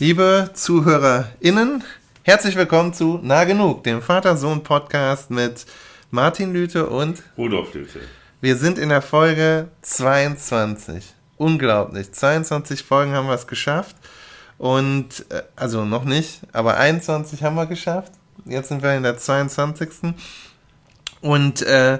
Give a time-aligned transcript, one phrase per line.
[0.00, 1.82] Liebe ZuhörerInnen,
[2.22, 5.66] herzlich willkommen zu Nah Genug, dem Vater-Sohn-Podcast mit
[6.12, 7.98] Martin Lüte und Rudolf Lüte.
[8.40, 11.04] Wir sind in der Folge 22.
[11.36, 12.12] Unglaublich.
[12.12, 13.96] 22 Folgen haben wir es geschafft.
[14.56, 18.12] Und, äh, also noch nicht, aber 21 haben wir geschafft.
[18.44, 20.14] Jetzt sind wir in der 22.
[21.22, 21.98] Und äh,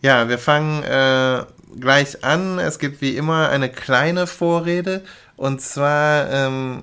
[0.00, 1.44] ja, wir fangen äh,
[1.78, 2.58] gleich an.
[2.58, 5.02] Es gibt wie immer eine kleine Vorrede.
[5.38, 6.82] Und zwar ähm,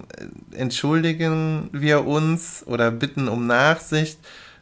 [0.52, 4.18] entschuldigen wir uns oder bitten um Nachsicht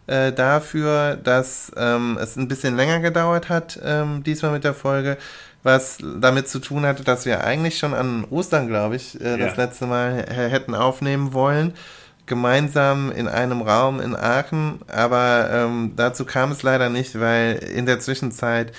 [0.08, 5.18] äh, dafür, dass ähm, es ein bisschen länger gedauert hat, ähm, diesmal mit der Folge,
[5.62, 9.38] was damit zu tun hatte, dass wir eigentlich schon an Ostern, glaube ich, äh, ja.
[9.38, 11.74] das letzte Mal hätten aufnehmen wollen
[12.26, 17.86] gemeinsam in einem Raum in Aachen, aber ähm, dazu kam es leider nicht, weil in
[17.86, 18.72] der Zwischenzeit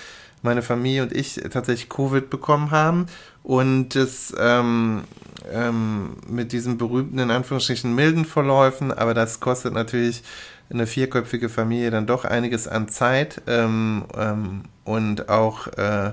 [0.42, 3.06] meine Familie und ich tatsächlich Covid bekommen haben
[3.44, 5.04] und es ähm,
[5.52, 10.24] ähm, mit diesen berühmten, in Anführungsstrichen, milden Verläufen, aber das kostet natürlich
[10.70, 16.12] eine vierköpfige Familie dann doch einiges an Zeit ähm, ähm, und auch äh,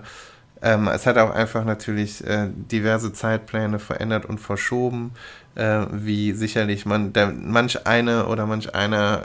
[0.62, 5.14] ähm, es hat auch einfach natürlich äh, diverse Zeitpläne verändert und verschoben,
[5.56, 9.22] äh, wie sicherlich man der, manch eine oder manch einer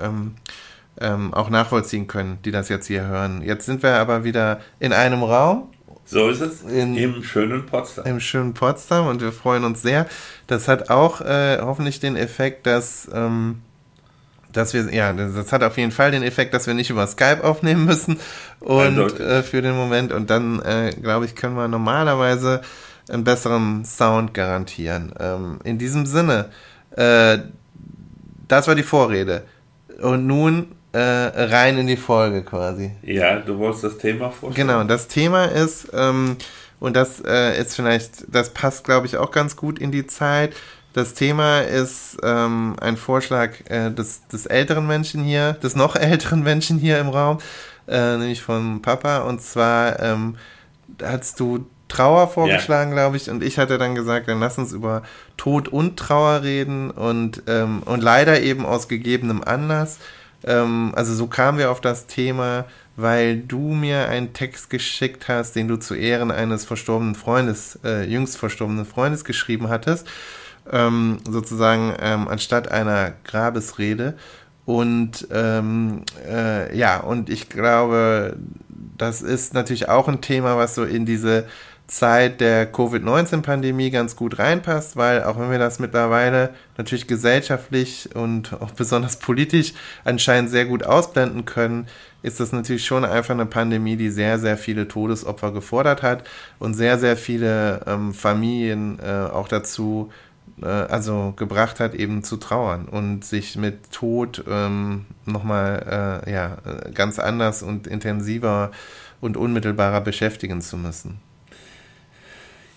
[0.98, 3.42] ähm, auch nachvollziehen können, die das jetzt hier hören.
[3.42, 5.68] Jetzt sind wir aber wieder in einem Raum.
[6.06, 6.62] So ist es.
[6.62, 8.06] In, Im schönen Potsdam.
[8.06, 10.06] Im schönen Potsdam und wir freuen uns sehr.
[10.46, 13.60] Das hat auch äh, hoffentlich den Effekt, dass, ähm,
[14.52, 17.42] dass wir, ja, das hat auf jeden Fall den Effekt, dass wir nicht über Skype
[17.42, 18.20] aufnehmen müssen
[18.60, 20.12] und äh, für den Moment.
[20.12, 22.60] Und dann, äh, glaube ich, können wir normalerweise
[23.08, 25.12] einen besseren Sound garantieren.
[25.18, 26.50] Ähm, in diesem Sinne,
[26.92, 27.38] äh,
[28.46, 29.42] das war die Vorrede.
[30.00, 32.92] Und nun äh, rein in die Folge quasi.
[33.02, 34.68] Ja, du wolltest das Thema vorstellen.
[34.68, 36.36] Genau, das Thema ist, ähm,
[36.80, 40.54] und das äh, ist vielleicht, das passt, glaube ich, auch ganz gut in die Zeit.
[40.92, 46.42] Das Thema ist ähm, ein Vorschlag äh, des, des älteren Menschen hier, des noch älteren
[46.42, 47.38] Menschen hier im Raum,
[47.86, 49.18] äh, nämlich von Papa.
[49.18, 50.36] Und zwar ähm,
[51.02, 52.96] hast du Trauer vorgeschlagen, ja.
[52.96, 55.02] glaube ich, und ich hatte dann gesagt, dann lass uns über
[55.36, 59.98] Tod und Trauer reden und, ähm, und leider eben aus gegebenem Anlass.
[60.44, 62.64] Ähm, also so kamen wir auf das Thema,
[62.96, 68.04] weil du mir einen Text geschickt hast, den du zu Ehren eines verstorbenen Freundes, äh,
[68.04, 70.08] jüngst verstorbenen Freundes geschrieben hattest,
[70.72, 74.14] ähm, sozusagen ähm, anstatt einer Grabesrede.
[74.64, 78.36] Und ähm, äh, ja, und ich glaube,
[78.98, 81.46] das ist natürlich auch ein Thema, was so in diese
[81.86, 88.52] Zeit der Covid-19-Pandemie ganz gut reinpasst, weil auch wenn wir das mittlerweile natürlich gesellschaftlich und
[88.60, 89.72] auch besonders politisch
[90.04, 91.86] anscheinend sehr gut ausblenden können,
[92.22, 96.24] ist das natürlich schon einfach eine Pandemie, die sehr, sehr viele Todesopfer gefordert hat
[96.58, 100.10] und sehr, sehr viele ähm, Familien äh, auch dazu
[100.60, 106.56] äh, also gebracht hat, eben zu trauern und sich mit Tod ähm, nochmal äh, ja,
[106.94, 108.72] ganz anders und intensiver
[109.20, 111.20] und unmittelbarer beschäftigen zu müssen.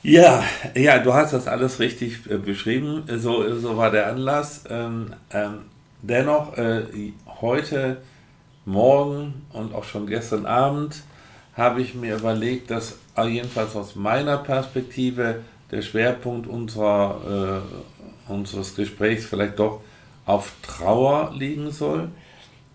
[0.02, 0.44] Ja,
[0.76, 3.04] ja, du hast das alles richtig äh, beschrieben.
[3.18, 4.64] So, so war der Anlass.
[4.70, 5.66] Ähm, ähm,
[6.02, 6.84] dennoch, äh,
[7.42, 7.98] heute,
[8.66, 11.02] morgen und auch schon gestern Abend
[11.56, 17.62] habe ich mir überlegt, dass jedenfalls aus meiner Perspektive der Schwerpunkt unserer,
[18.30, 19.82] äh, unseres Gesprächs vielleicht doch
[20.26, 22.10] auf Trauer liegen soll,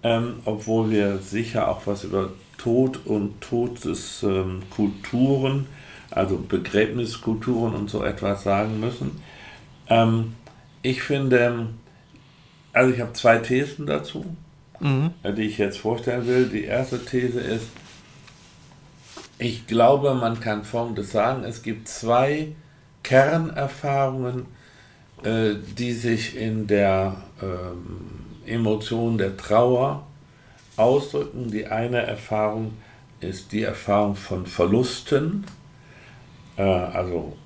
[0.03, 5.67] ähm, obwohl wir sicher auch was über Tod und Todeskulturen ähm,
[6.15, 9.21] also Begräbniskulturen und so etwas sagen müssen.
[9.89, 10.35] Ähm,
[10.83, 11.69] ich finde,
[12.73, 14.25] also ich habe zwei Thesen dazu,
[14.81, 15.11] mhm.
[15.37, 16.47] die ich jetzt vorstellen will.
[16.47, 17.67] Die erste These ist,
[19.39, 22.53] ich glaube, man kann Folgendes sagen, es gibt zwei
[23.03, 24.47] Kernerfahrungen,
[25.23, 28.11] äh, die sich in der ähm,
[28.47, 30.07] Emotion der Trauer
[30.77, 31.51] ausdrücken.
[31.51, 32.75] Die eine Erfahrung
[33.21, 35.45] ist die Erfahrung von Verlusten,
[36.57, 37.37] äh, also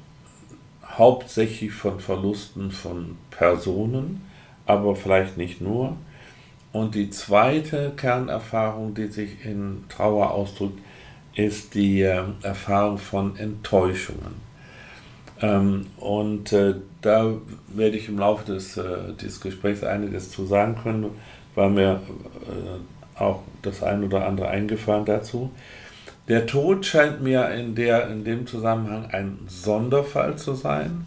[0.84, 4.22] hauptsächlich von Verlusten von Personen,
[4.66, 5.96] aber vielleicht nicht nur.
[6.72, 10.78] Und die zweite Kernerfahrung, die sich in Trauer ausdrückt,
[11.34, 14.48] ist die äh, Erfahrung von Enttäuschungen.
[15.40, 17.32] Ähm, und äh, da
[17.68, 21.06] werde ich im Laufe des, äh, dieses Gesprächs einiges zu sagen können,
[21.54, 22.00] weil mir
[22.46, 25.50] äh, auch das ein oder andere eingefallen dazu.
[26.28, 31.06] Der Tod scheint mir in, der, in dem Zusammenhang ein Sonderfall zu sein.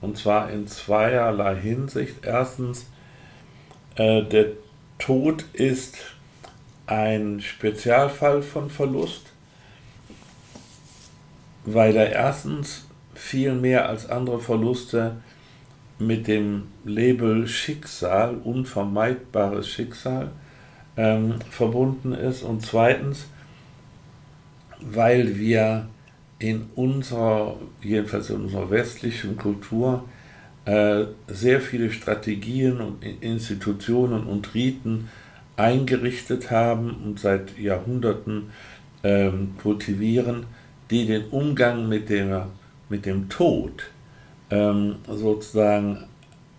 [0.00, 2.24] Und zwar in zweierlei Hinsicht.
[2.24, 2.86] Erstens,
[3.96, 4.46] äh, der
[4.98, 5.96] Tod ist
[6.86, 9.32] ein Spezialfall von Verlust,
[11.64, 15.16] weil er erstens viel mehr als andere Verluste
[15.98, 20.30] mit dem Label Schicksal, unvermeidbares Schicksal,
[20.96, 23.26] ähm, verbunden ist und zweitens,
[24.90, 25.88] weil wir
[26.38, 30.04] in unserer, jedenfalls in unserer westlichen Kultur,
[30.64, 35.08] äh, sehr viele Strategien und Institutionen und Riten
[35.56, 38.50] eingerichtet haben und seit Jahrhunderten
[39.02, 40.46] ähm, kultivieren,
[40.90, 42.48] die den Umgang mit, der,
[42.88, 43.90] mit dem Tod
[44.50, 46.04] ähm, sozusagen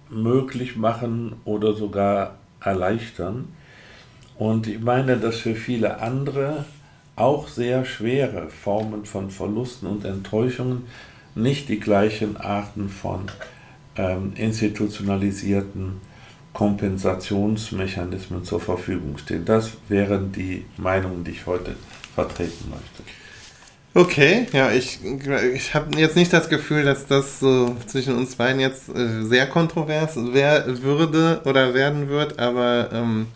[0.09, 3.49] möglich machen oder sogar erleichtern.
[4.37, 6.65] Und ich meine, dass für viele andere
[7.15, 10.87] auch sehr schwere Formen von Verlusten und Enttäuschungen
[11.35, 13.25] nicht die gleichen Arten von
[13.95, 16.01] ähm, institutionalisierten
[16.53, 19.45] Kompensationsmechanismen zur Verfügung stehen.
[19.45, 21.75] Das wären die Meinungen, die ich heute
[22.13, 23.03] vertreten möchte.
[23.95, 24.99] Okay, ja, ich,
[25.53, 29.45] ich habe jetzt nicht das Gefühl, dass das so zwischen uns beiden jetzt äh, sehr
[29.45, 33.27] kontrovers wär, würde oder werden wird, aber, ähm,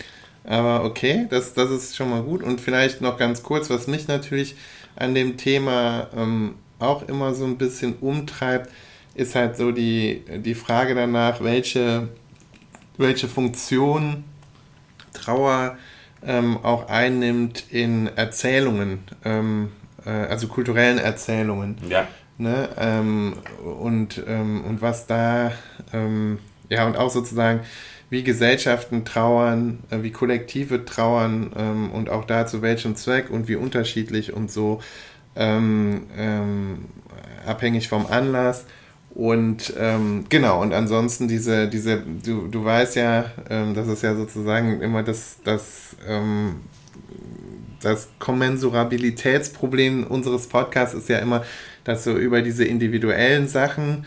[0.47, 2.41] aber okay, das, das ist schon mal gut.
[2.41, 4.55] Und vielleicht noch ganz kurz, was mich natürlich
[4.95, 8.71] an dem Thema ähm, auch immer so ein bisschen umtreibt,
[9.13, 12.07] ist halt so die, die Frage danach, welche,
[12.97, 14.23] welche Funktion
[15.13, 15.77] Trauer
[16.25, 18.99] ähm, auch einnimmt in Erzählungen.
[19.25, 19.71] Ähm,
[20.05, 21.77] äh, also kulturellen Erzählungen.
[21.89, 22.07] Ja.
[22.37, 22.69] Ne?
[22.77, 25.51] Ähm, und, ähm, und was da,
[25.91, 26.39] ähm,
[26.69, 27.61] ja, und auch sozusagen,
[28.09, 33.47] wie Gesellschaften trauern, äh, wie Kollektive trauern ähm, und auch da zu welchem Zweck und
[33.47, 34.81] wie unterschiedlich und so
[35.35, 36.85] ähm, ähm,
[37.45, 38.65] abhängig vom Anlass.
[39.13, 44.15] Und ähm, genau, und ansonsten diese, diese, du, du weißt ja, ähm, das ist ja
[44.15, 46.57] sozusagen immer das, das ähm,
[47.81, 51.43] das Kommensurabilitätsproblem unseres Podcasts ist ja immer,
[51.83, 54.05] dass so über diese individuellen Sachen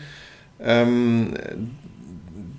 [0.59, 1.33] ähm,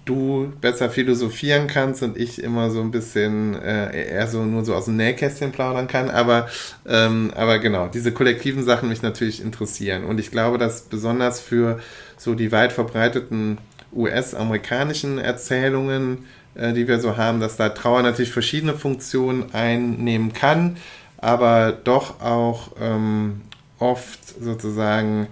[0.04, 4.74] du besser philosophieren kannst und ich immer so ein bisschen äh, eher so nur so
[4.74, 6.10] aus dem Nähkästchen plaudern kann.
[6.10, 6.48] Aber,
[6.86, 10.04] ähm, aber genau, diese kollektiven Sachen mich natürlich interessieren.
[10.04, 11.80] Und ich glaube, dass besonders für
[12.16, 13.58] so die weit verbreiteten
[13.94, 20.76] US-amerikanischen Erzählungen, äh, die wir so haben, dass da Trauer natürlich verschiedene Funktionen einnehmen kann
[21.22, 23.42] aber doch auch ähm,
[23.78, 25.28] oft sozusagen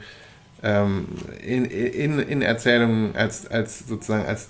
[0.62, 1.08] ähm,
[1.42, 4.48] in, in, in Erzählungen als, als sozusagen als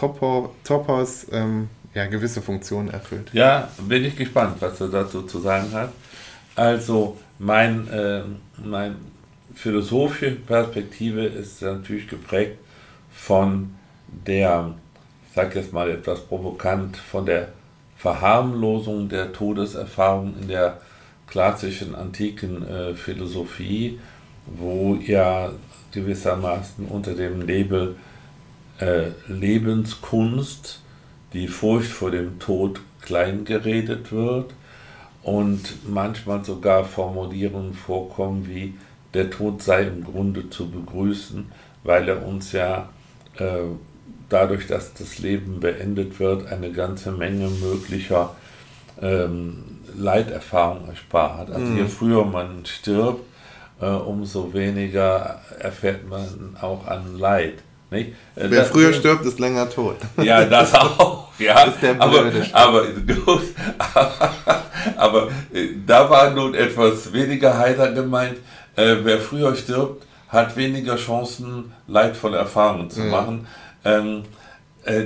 [0.00, 3.28] Topo, Topos ähm, ja, gewisse Funktionen erfüllt.
[3.34, 5.92] Ja, bin ich gespannt, was er dazu zu sagen hat.
[6.56, 8.22] Also mein, äh,
[8.64, 8.96] mein
[9.54, 12.56] philosophische Perspektive ist natürlich geprägt
[13.12, 13.74] von
[14.06, 14.72] der,
[15.28, 17.48] ich sage jetzt mal etwas provokant, von der
[17.98, 20.80] Verharmlosung der Todeserfahrung in der
[21.26, 24.00] klassischen antiken äh, Philosophie,
[24.46, 25.50] wo ja
[25.92, 27.96] gewissermaßen unter dem Label
[28.80, 30.80] äh, Lebenskunst
[31.32, 34.52] die Furcht vor dem Tod kleingeredet wird
[35.22, 38.74] und manchmal sogar Formulierungen vorkommen wie
[39.14, 41.50] der Tod sei im Grunde zu begrüßen,
[41.84, 42.88] weil er uns ja
[43.36, 43.62] äh,
[44.28, 48.36] dadurch, dass das Leben beendet wird, eine ganze Menge möglicher
[49.00, 49.64] ähm,
[49.96, 51.50] Leiterfahrung erspart.
[51.50, 51.78] Also mhm.
[51.78, 53.24] je früher man stirbt,
[53.80, 57.54] äh, umso weniger erfährt man auch an Leid.
[57.90, 58.10] Nicht?
[58.36, 59.96] Äh, Wer das, früher stirbt, ist länger tot.
[60.22, 61.28] Ja, das auch.
[61.38, 62.86] Ja, ist der aber, aber,
[63.94, 64.18] aber,
[64.96, 68.36] aber äh, da war nun etwas weniger heiter gemeint.
[68.76, 73.10] Äh, wer früher stirbt, hat weniger Chancen, leidvolle Erfahrungen zu mhm.
[73.10, 73.46] machen.
[73.84, 74.22] Ähm,
[74.84, 75.04] äh,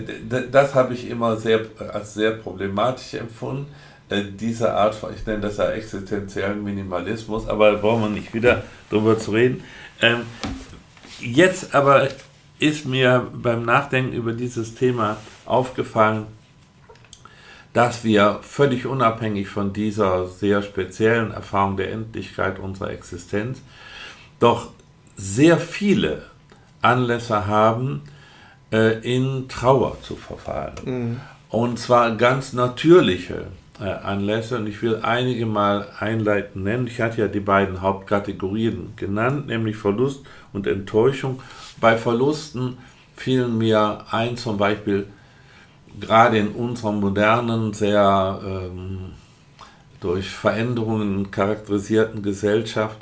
[0.51, 1.61] das habe ich immer sehr,
[1.93, 3.67] als sehr problematisch empfunden.
[4.11, 8.35] Äh, diese Art von, ich nenne das ja existenziellen Minimalismus, aber da brauchen wir nicht
[8.35, 9.65] wieder drüber zu reden.
[10.03, 10.23] Ähm,
[11.21, 12.09] jetzt aber
[12.59, 16.27] ist mir beim Nachdenken über dieses Thema aufgefallen,
[17.73, 23.61] dass wir völlig unabhängig von dieser sehr speziellen Erfahrung der Endlichkeit unserer Existenz
[24.39, 24.71] doch
[25.17, 26.23] sehr viele
[26.83, 28.03] Anlässe haben,
[28.73, 30.75] äh, in Trauer zu verfallen.
[30.85, 31.21] Mhm.
[31.49, 33.47] Und zwar ganz natürliche
[33.93, 34.57] Anlässe.
[34.59, 36.87] Und ich will einige mal einleitend nennen.
[36.87, 41.41] Ich hatte ja die beiden Hauptkategorien genannt, nämlich Verlust und Enttäuschung.
[41.81, 42.79] Bei Verlusten
[43.17, 45.07] fielen mir ein zum Beispiel
[46.01, 49.13] gerade in unserer modernen, sehr ähm,
[50.01, 52.97] durch Veränderungen charakterisierten Gesellschaft,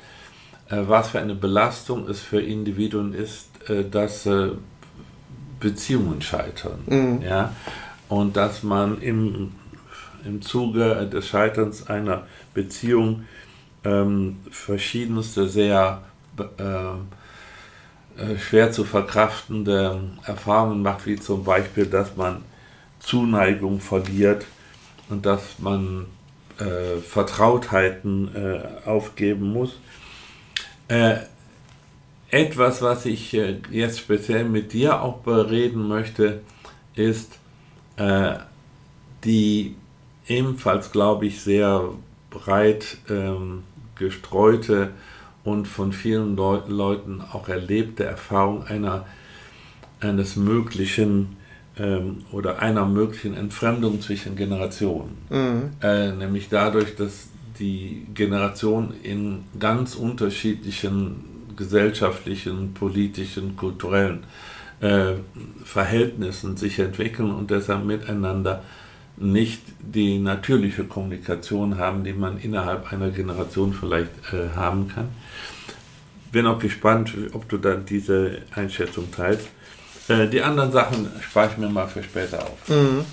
[0.68, 4.50] äh, was für eine Belastung es für Individuen ist, äh, dass äh,
[5.58, 6.80] Beziehungen scheitern.
[6.86, 7.22] Mhm.
[7.22, 7.54] Ja?
[8.08, 9.52] Und dass man im,
[10.24, 13.24] im Zuge des Scheiterns einer Beziehung
[13.84, 16.02] ähm, verschiedenste sehr
[16.38, 16.62] äh,
[18.16, 22.42] äh, schwer zu verkraftende Erfahrungen macht, wie zum Beispiel, dass man
[23.00, 24.44] Zuneigung verliert
[25.08, 26.06] und dass man
[26.58, 29.78] äh, Vertrautheiten äh, aufgeben muss.
[30.88, 31.16] Äh,
[32.30, 36.40] etwas, was ich äh, jetzt speziell mit dir auch bereden möchte,
[36.94, 37.38] ist
[39.24, 39.76] die
[40.26, 41.90] ebenfalls, glaube ich, sehr
[42.30, 43.62] breit ähm,
[43.96, 44.90] gestreute
[45.44, 49.06] und von vielen Leu Leuten auch erlebte Erfahrung einer,
[50.00, 51.36] eines möglichen
[51.78, 55.16] ähm, oder einer möglichen Entfremdung zwischen Generationen.
[55.30, 55.70] Mhm.
[55.82, 61.24] Äh, nämlich dadurch, dass die Generationen in ganz unterschiedlichen
[61.56, 64.24] gesellschaftlichen, politischen, kulturellen
[64.80, 65.14] äh,
[65.64, 68.62] Verhältnissen sich entwickeln und deshalb miteinander
[69.16, 75.08] nicht die natürliche Kommunikation haben, die man innerhalb einer Generation vielleicht äh, haben kann.
[76.30, 79.48] Bin auch gespannt, ob du dann diese Einschätzung teilst.
[80.08, 82.68] Äh, die anderen Sachen spare ich mir mal für später auf.
[82.68, 83.04] Mhm.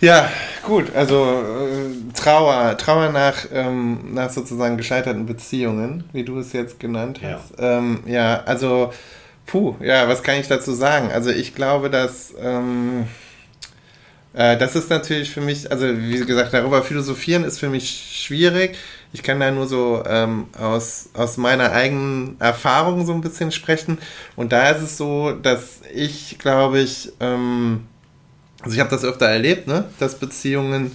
[0.00, 0.30] Ja,
[0.62, 6.78] gut, also äh, Trauer, Trauer nach, ähm, nach sozusagen gescheiterten Beziehungen, wie du es jetzt
[6.78, 7.58] genannt hast.
[7.58, 8.92] Ja, ähm, ja also,
[9.46, 11.10] puh, ja, was kann ich dazu sagen?
[11.10, 13.06] Also ich glaube, dass ähm,
[14.36, 18.76] äh, das ist natürlich für mich, also wie gesagt, darüber philosophieren ist für mich schwierig.
[19.14, 23.96] Ich kann da nur so ähm, aus, aus meiner eigenen Erfahrung so ein bisschen sprechen.
[24.36, 27.86] Und da ist es so, dass ich, glaube ich, ähm,
[28.60, 30.94] also ich habe das öfter erlebt, ne, dass Beziehungen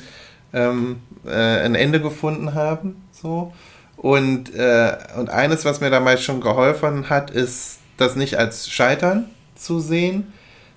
[0.54, 3.02] ähm, äh, ein Ende gefunden haben.
[3.12, 3.54] So.
[3.98, 9.30] Und, äh, und eines, was mir damals schon geholfen hat, ist, das nicht als Scheitern
[9.56, 10.34] zu sehen,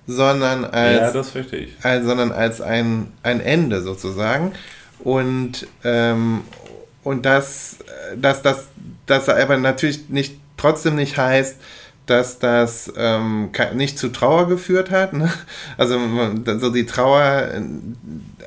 [0.07, 1.11] sondern als, ja.
[1.81, 4.53] Als, sondern als ein, ein Ende sozusagen.
[4.99, 6.41] Und, ähm,
[7.03, 7.77] und das,
[8.17, 8.67] dass das,
[9.05, 11.57] das aber natürlich nicht, trotzdem nicht heißt,
[12.05, 15.13] dass das ähm, nicht zu Trauer geführt hat.
[15.13, 15.31] Ne?
[15.77, 15.99] Also
[16.59, 17.49] so die Trauer,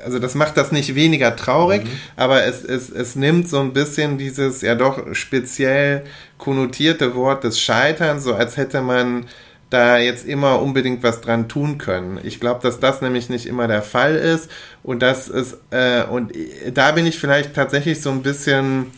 [0.03, 1.89] also das macht das nicht weniger traurig, mhm.
[2.15, 6.03] aber es, es, es nimmt so ein bisschen dieses ja doch speziell
[6.37, 9.25] konnotierte Wort des Scheiterns, so als hätte man
[9.69, 12.19] da jetzt immer unbedingt was dran tun können.
[12.23, 14.49] Ich glaube, dass das nämlich nicht immer der Fall ist
[14.83, 16.33] und das ist äh, und
[16.73, 18.91] da bin ich vielleicht tatsächlich so ein bisschen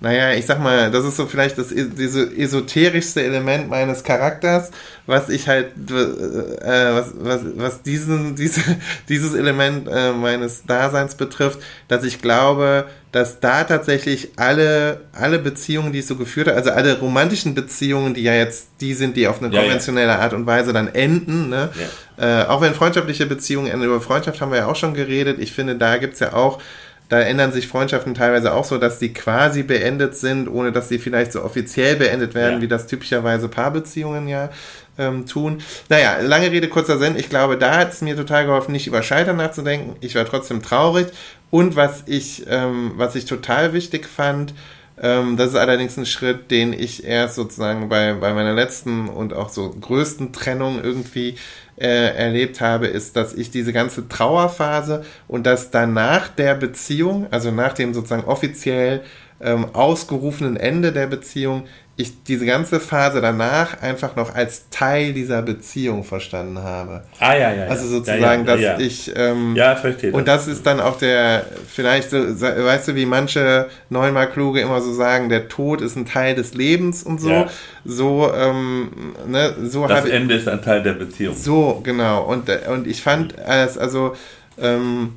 [0.00, 4.70] naja, ich sag mal, das ist so vielleicht das diese esoterischste Element meines Charakters,
[5.06, 8.60] was ich halt, äh, was, was, was diesen, diese,
[9.08, 15.92] dieses Element äh, meines Daseins betrifft, dass ich glaube, dass da tatsächlich alle, alle Beziehungen,
[15.92, 19.28] die ich so geführt habe, also alle romantischen Beziehungen, die ja jetzt die sind, die
[19.28, 20.18] auf eine ja, konventionelle ja.
[20.18, 21.70] Art und Weise dann enden, ne?
[22.18, 22.42] Ja.
[22.42, 25.52] Äh, auch wenn freundschaftliche Beziehungen enden, über Freundschaft haben wir ja auch schon geredet, ich
[25.52, 26.60] finde, da gibt's ja auch
[27.08, 30.98] da ändern sich Freundschaften teilweise auch so, dass sie quasi beendet sind, ohne dass sie
[30.98, 32.62] vielleicht so offiziell beendet werden, ja.
[32.62, 34.50] wie das typischerweise Paarbeziehungen ja
[34.98, 35.60] ähm, tun.
[35.88, 37.16] Naja, lange Rede, kurzer Sinn.
[37.16, 39.96] Ich glaube, da hat es mir total geholfen, nicht über Scheitern nachzudenken.
[40.00, 41.08] Ich war trotzdem traurig.
[41.50, 44.54] Und was ich, ähm, was ich total wichtig fand,
[45.00, 49.32] ähm, das ist allerdings ein Schritt, den ich erst sozusagen bei, bei meiner letzten und
[49.34, 51.36] auch so größten Trennung irgendwie
[51.76, 57.50] äh, erlebt habe, ist, dass ich diese ganze Trauerphase und dass danach der Beziehung, also
[57.50, 59.02] nach dem sozusagen offiziell
[59.40, 61.64] ähm, ausgerufenen Ende der Beziehung,
[61.96, 67.04] ich diese ganze Phase danach einfach noch als Teil dieser Beziehung verstanden habe.
[67.20, 67.66] Ah ja, ja.
[67.66, 68.78] Also sozusagen, ja, ja, dass ja.
[68.80, 70.10] ich ähm, ja verstehe.
[70.10, 74.80] Und das ist dann auch der vielleicht so, weißt du, wie manche neunmal kluge immer
[74.80, 77.46] so sagen, der Tod ist ein Teil des Lebens und so.
[77.84, 81.36] So, ähm, ne, so das Ende ich, ist ein Teil der Beziehung.
[81.36, 82.24] So genau.
[82.24, 84.16] Und und ich fand es also
[84.60, 85.14] ähm,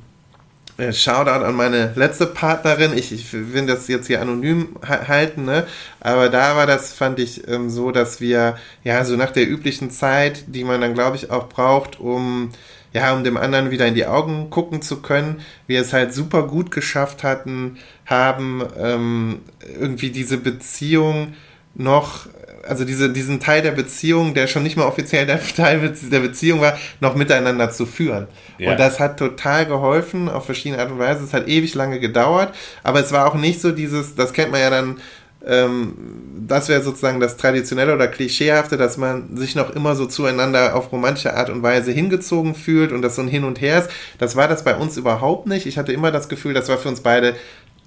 [0.78, 2.96] äh, Shoutout an meine letzte Partnerin.
[2.96, 5.66] Ich, ich will das jetzt hier anonym halten, ne?
[6.00, 9.90] Aber da war das, fand ich, ähm, so, dass wir, ja, so nach der üblichen
[9.90, 12.50] Zeit, die man dann, glaube ich, auch braucht, um,
[12.92, 16.44] ja, um dem anderen wieder in die Augen gucken zu können, wir es halt super
[16.44, 19.40] gut geschafft hatten, haben, ähm,
[19.78, 21.34] irgendwie diese Beziehung
[21.74, 22.26] noch
[22.68, 26.60] also diese, diesen Teil der Beziehung, der schon nicht mal offiziell der Teil der Beziehung
[26.60, 28.28] war, noch miteinander zu führen.
[28.58, 28.72] Ja.
[28.72, 31.24] Und das hat total geholfen, auf verschiedene Art und Weise.
[31.24, 34.60] Es hat ewig lange gedauert, aber es war auch nicht so dieses, das kennt man
[34.60, 34.96] ja dann,
[35.46, 35.94] ähm,
[36.46, 40.92] das wäre sozusagen das Traditionelle oder Klischeehafte, dass man sich noch immer so zueinander auf
[40.92, 43.90] romantische Art und Weise hingezogen fühlt und das so ein Hin und Her ist.
[44.18, 45.66] Das war das bei uns überhaupt nicht.
[45.66, 47.34] Ich hatte immer das Gefühl, das war für uns beide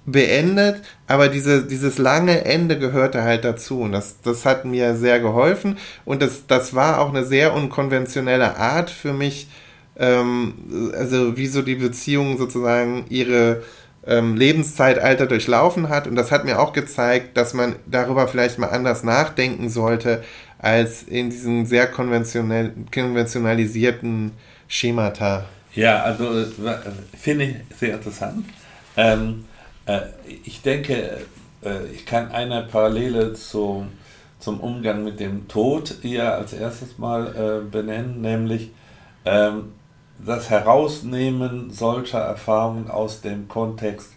[0.04, 5.20] beendet, aber diese, dieses lange Ende gehörte halt dazu und das, das hat mir sehr
[5.20, 9.48] geholfen und das, das war auch eine sehr unkonventionelle Art für mich,
[9.96, 13.62] ähm, also wie so die Beziehung sozusagen ihre
[14.06, 16.06] ähm, Lebenszeitalter durchlaufen hat.
[16.06, 20.22] Und das hat mir auch gezeigt, dass man darüber vielleicht mal anders nachdenken sollte,
[20.58, 24.32] als in diesen sehr konventionell, konventionalisierten
[24.68, 25.44] Schemata.
[25.74, 26.46] Ja, also äh,
[27.18, 28.44] finde ich sehr interessant.
[28.96, 29.61] Ähm, äh,
[30.44, 31.18] ich denke,
[31.64, 33.86] äh, ich kann eine Parallele zu,
[34.38, 38.70] zum Umgang mit dem Tod hier als erstes mal äh, benennen, nämlich
[39.24, 39.72] ähm,
[40.24, 44.12] das Herausnehmen solcher Erfahrungen aus dem Kontext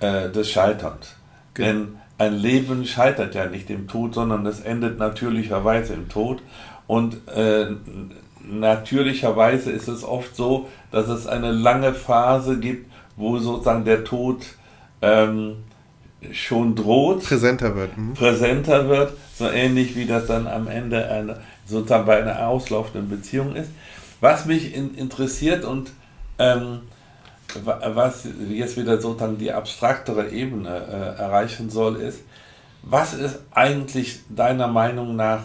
[0.00, 1.16] äh, des Scheiterns.
[1.54, 1.68] Genau.
[1.68, 6.42] Denn ein Leben scheitert ja nicht im Tod, sondern es endet natürlicherweise im Tod.
[6.86, 7.66] Und äh,
[8.40, 14.44] natürlicherweise ist es oft so, dass es eine lange Phase gibt, wo sozusagen der Tod
[15.04, 15.56] ähm,
[16.32, 17.22] schon droht.
[17.24, 17.96] Präsenter wird.
[17.96, 18.14] Mhm.
[18.14, 23.54] Präsenter wird, so ähnlich wie das dann am Ende eine, sozusagen bei einer auslaufenden Beziehung
[23.54, 23.70] ist.
[24.20, 25.90] Was mich in, interessiert und
[26.38, 26.80] ähm,
[27.62, 32.20] was jetzt wieder sozusagen die abstraktere Ebene äh, erreichen soll, ist,
[32.82, 35.40] was ist eigentlich deiner Meinung nach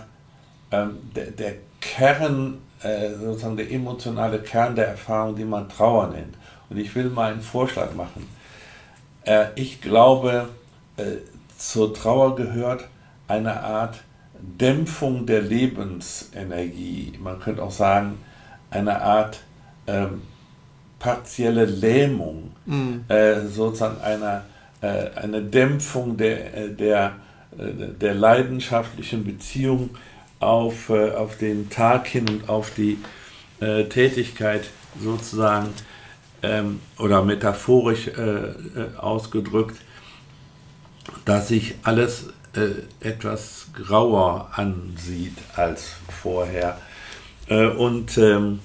[0.72, 6.36] ähm, der, der, Kern, äh, sozusagen der emotionale Kern der Erfahrung, die man Trauer nennt?
[6.70, 8.28] Und ich will mal einen Vorschlag machen.
[9.24, 10.50] Äh, ich glaube,
[10.98, 11.04] äh,
[11.58, 12.88] zur Trauer gehört
[13.28, 14.02] eine Art
[14.40, 17.14] Dämpfung der Lebensenergie.
[17.22, 18.20] Man könnte auch sagen,
[18.72, 19.42] eine Art
[19.88, 20.22] ähm,
[21.00, 23.06] partielle Lähmung, mhm.
[23.08, 24.44] äh, sozusagen einer,
[24.82, 27.14] äh, eine Dämpfung der, äh, der,
[27.58, 29.92] äh, der leidenschaftlichen Beziehung
[30.40, 32.98] auf, auf den Tag hin und auf die
[33.60, 35.74] Tätigkeit sozusagen
[36.43, 38.10] ähm, oder metaphorisch
[38.98, 39.77] ausgedrückt,
[41.25, 42.27] dass sich alles
[43.01, 46.77] etwas grauer ansieht als vorher.
[47.48, 48.60] Äh, und ähm,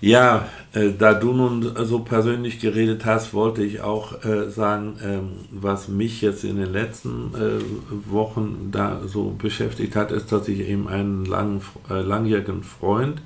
[0.00, 5.30] ja, äh, da du nun so persönlich geredet hast, wollte ich auch äh, sagen, ähm,
[5.50, 10.60] was mich jetzt in den letzten äh, Wochen da so beschäftigt hat, ist, dass ich
[10.60, 13.22] eben einen langen, äh, langjährigen Freund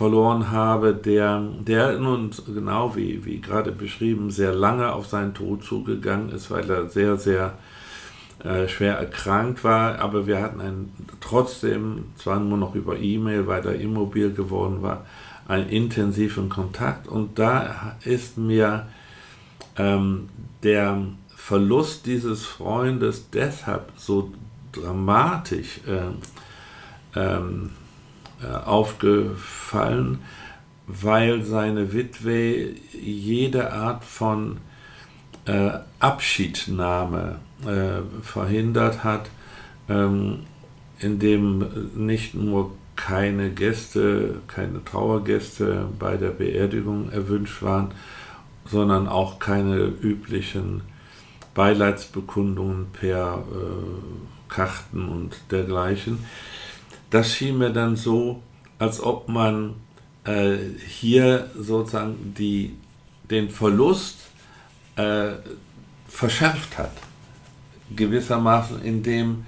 [0.00, 5.62] verloren habe, der, der nun genau wie, wie gerade beschrieben, sehr lange auf seinen Tod
[5.62, 7.58] zugegangen ist, weil er sehr, sehr
[8.42, 13.62] äh, schwer erkrankt war, aber wir hatten einen, trotzdem, zwar nur noch über E-Mail, weil
[13.66, 15.04] er immobil geworden war,
[15.46, 17.06] einen intensiven Kontakt.
[17.06, 18.86] Und da ist mir
[19.76, 20.30] ähm,
[20.62, 20.96] der
[21.36, 24.32] Verlust dieses Freundes deshalb so
[24.72, 27.79] dramatisch äh, ähm, äh,
[28.46, 30.20] aufgefallen,
[30.86, 34.58] weil seine Witwe jede Art von
[35.44, 39.30] äh, Abschiednahme äh, verhindert hat,
[39.88, 40.40] ähm,
[40.98, 47.92] indem nicht nur keine Gäste, keine Trauergäste bei der Beerdigung erwünscht waren,
[48.66, 50.82] sondern auch keine üblichen
[51.54, 56.18] Beileidsbekundungen per äh, Karten und dergleichen.
[57.10, 58.40] Das schien mir dann so,
[58.78, 59.74] als ob man
[60.24, 62.76] äh, hier sozusagen die,
[63.30, 64.18] den Verlust
[64.96, 65.32] äh,
[66.08, 66.92] verschärft hat.
[67.94, 69.46] Gewissermaßen, indem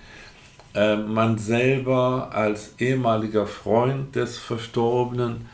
[0.74, 5.46] äh, man selber als ehemaliger Freund des Verstorbenen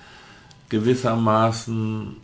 [0.70, 2.16] gewissermaßen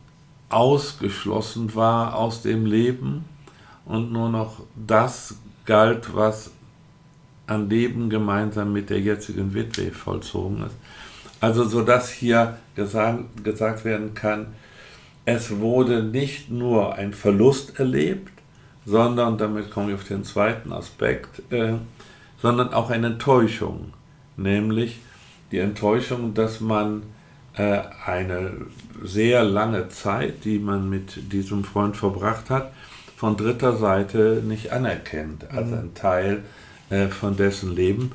[0.49, 3.25] ausgeschlossen war aus dem Leben
[3.85, 6.51] und nur noch das galt, was
[7.47, 10.77] an Leben gemeinsam mit der jetzigen Witwe vollzogen ist.
[11.41, 14.47] Also so dass hier gesagt, gesagt werden kann,
[15.27, 18.31] es wurde nicht nur ein Verlust erlebt,
[18.87, 21.75] sondern, damit komme ich auf den zweiten Aspekt, äh,
[22.41, 23.95] sondern auch eine Enttäuschung,
[24.37, 25.01] nämlich
[25.51, 27.05] die Enttäuschung, dass man
[27.55, 28.53] äh, eine
[29.03, 32.73] sehr lange Zeit, die man mit diesem Freund verbracht hat,
[33.17, 35.75] von dritter Seite nicht anerkennt als mhm.
[35.75, 36.43] ein Teil
[37.11, 38.13] von dessen Leben.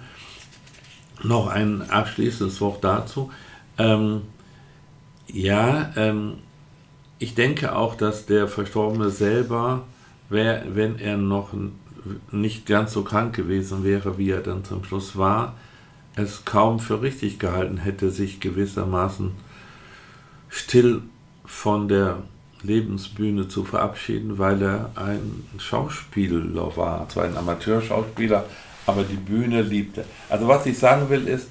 [1.23, 3.31] Noch ein abschließendes Wort dazu.
[3.77, 4.21] Ähm,
[5.27, 6.35] ja, ähm,
[7.19, 9.83] ich denke auch, dass der Verstorbene selber
[10.29, 11.53] wär, wenn er noch
[12.31, 15.55] nicht ganz so krank gewesen wäre, wie er dann zum Schluss war,
[16.15, 19.31] es kaum für richtig gehalten hätte, sich gewissermaßen
[20.49, 21.01] still
[21.45, 22.23] von der
[22.61, 28.45] Lebensbühne zu verabschieden, weil er ein Schauspieler war, zwar ein Amateurschauspieler,
[28.89, 30.03] aber die Bühne liebte.
[30.29, 31.47] Also was ich sagen will ist,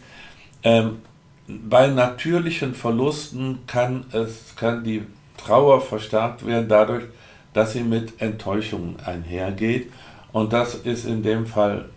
[0.62, 0.98] ähm,
[1.46, 5.02] bei natürlichen Verlusten kann es kann die
[5.36, 7.04] Trauer verstärkt werden dadurch,
[7.54, 9.90] dass sie mit Enttäuschung einhergeht.
[10.32, 11.88] Und das ist in dem Fall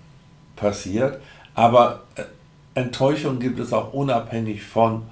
[0.55, 1.19] passiert.
[1.53, 2.23] Aber äh,
[2.75, 5.03] Enttäuschung gibt es auch unabhängig von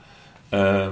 [0.52, 0.90] äh,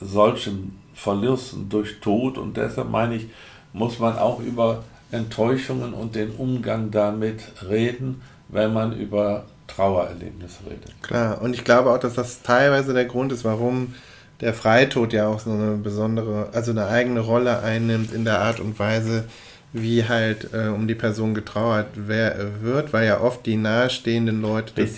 [0.00, 2.38] solchen Verlusten durch Tod.
[2.38, 3.26] Und deshalb meine ich,
[3.72, 10.94] muss man auch über Enttäuschungen und den Umgang damit reden, wenn man über Trauererlebnisse redet.
[11.02, 13.94] Klar, und ich glaube auch, dass das teilweise der Grund ist, warum
[14.40, 18.60] der Freitod ja auch so eine besondere, also eine eigene Rolle einnimmt in der Art
[18.60, 19.24] und Weise,
[19.72, 24.72] wie halt äh, um die Person getrauert wer, wird, weil ja oft die nahestehenden Leute
[24.76, 24.96] das,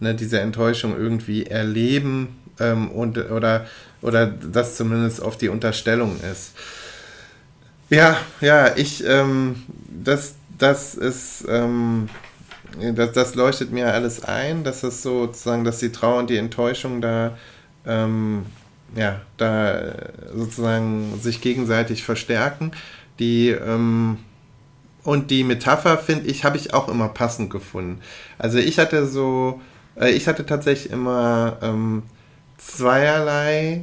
[0.00, 3.66] ne, diese Enttäuschung irgendwie erleben ähm, und, oder,
[4.00, 6.52] oder das zumindest oft die Unterstellung ist.
[7.90, 12.08] Ja, ja, ich, ähm, das, das ist, ähm,
[12.94, 17.00] das, das leuchtet mir alles ein, dass es sozusagen, dass die Trauer und die Enttäuschung
[17.00, 17.36] da,
[17.86, 18.46] ähm,
[18.94, 19.92] ja, da
[20.34, 22.72] sozusagen sich gegenseitig verstärken.
[23.18, 24.18] Die, ähm,
[25.02, 28.00] und die Metapher, finde ich, habe ich auch immer passend gefunden.
[28.38, 29.60] Also ich hatte so,
[29.98, 32.02] äh, ich hatte tatsächlich immer ähm,
[32.58, 33.82] zweierlei,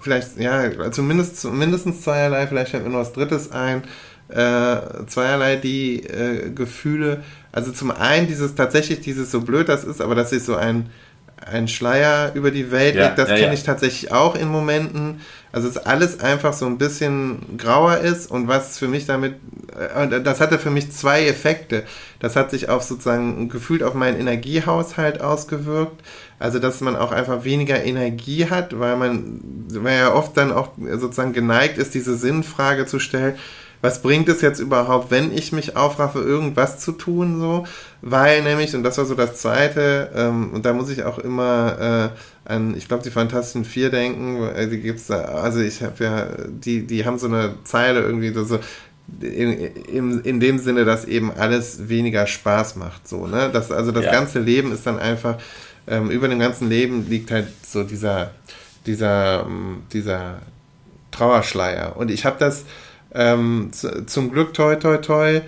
[0.00, 3.82] vielleicht, ja, zumindest mindestens zweierlei, vielleicht fällt mir noch was Drittes ein,
[4.28, 7.22] äh, zweierlei die äh, Gefühle.
[7.52, 10.90] Also zum einen dieses tatsächlich dieses so blöd das ist, aber dass sich so ein
[11.46, 15.20] ein Schleier über die Welt ja, legt, das ja, kenne ich tatsächlich auch in Momenten.
[15.52, 19.34] Also es alles einfach so ein bisschen grauer ist und was für mich damit,
[19.96, 21.84] äh, das hatte für mich zwei Effekte.
[22.20, 26.02] Das hat sich auf sozusagen gefühlt auf meinen Energiehaushalt ausgewirkt.
[26.38, 30.70] Also dass man auch einfach weniger Energie hat, weil man, weil ja oft dann auch
[30.96, 33.36] sozusagen geneigt ist, diese Sinnfrage zu stellen
[33.82, 37.66] was bringt es jetzt überhaupt, wenn ich mich aufraffe, irgendwas zu tun, so,
[38.02, 42.12] weil nämlich, und das war so das Zweite, ähm, und da muss ich auch immer
[42.46, 46.04] äh, an, ich glaube, die Fantastischen Vier denken, äh, die gibt's da, also ich habe
[46.04, 48.58] ja, die, die haben so eine Zeile irgendwie so,
[49.20, 53.92] in, in, in dem Sinne, dass eben alles weniger Spaß macht, so, ne, das, also
[53.92, 54.12] das ja.
[54.12, 55.36] ganze Leben ist dann einfach,
[55.86, 58.32] ähm, über dem ganzen Leben liegt halt so dieser,
[58.86, 59.46] dieser,
[59.92, 60.38] dieser
[61.10, 61.96] Trauerschleier.
[61.96, 62.64] Und ich habe das,
[63.14, 63.70] ähm,
[64.06, 65.40] zum Glück, toi, toi, toi,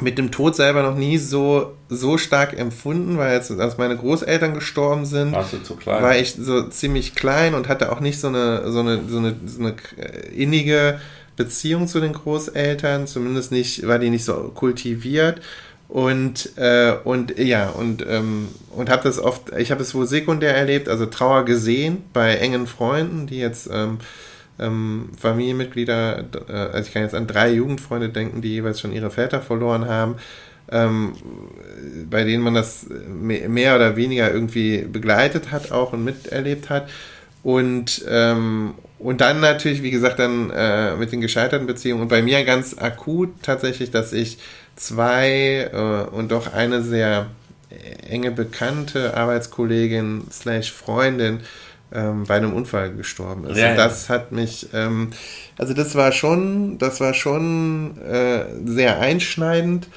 [0.00, 4.54] mit dem Tod selber noch nie so, so stark empfunden, weil jetzt, als meine Großeltern
[4.54, 5.32] gestorben sind,
[6.02, 9.36] war ich so ziemlich klein und hatte auch nicht so eine, so eine, so eine,
[9.46, 9.74] so eine
[10.34, 11.00] innige
[11.36, 15.40] Beziehung zu den Großeltern, zumindest nicht, war die nicht so kultiviert.
[15.88, 20.54] Und, äh, und ja, und, ähm, und habe das oft, ich habe es wohl sekundär
[20.56, 23.98] erlebt, also Trauer gesehen bei engen Freunden, die jetzt ähm,
[24.58, 29.10] ähm, Familienmitglieder, äh, also ich kann jetzt an drei Jugendfreunde denken, die jeweils schon ihre
[29.10, 30.16] Väter verloren haben,
[30.70, 31.12] ähm,
[32.10, 36.88] bei denen man das mehr oder weniger irgendwie begleitet hat auch und miterlebt hat.
[37.42, 42.02] Und, ähm, und dann natürlich, wie gesagt, dann äh, mit den gescheiterten Beziehungen.
[42.02, 44.38] Und bei mir ganz akut tatsächlich, dass ich
[44.74, 47.28] zwei äh, und doch eine sehr
[48.08, 51.40] enge bekannte Arbeitskollegin slash Freundin
[51.92, 53.58] ähm, bei einem Unfall gestorben ist.
[53.58, 55.10] Ja, und das hat mich, ähm,
[55.56, 59.88] also das war schon, das war schon äh, sehr einschneidend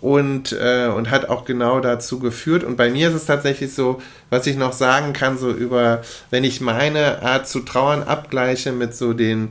[0.00, 2.64] und, äh, und hat auch genau dazu geführt.
[2.64, 4.00] Und bei mir ist es tatsächlich so,
[4.30, 8.94] was ich noch sagen kann, so über, wenn ich meine Art zu trauern abgleiche mit
[8.94, 9.50] so den,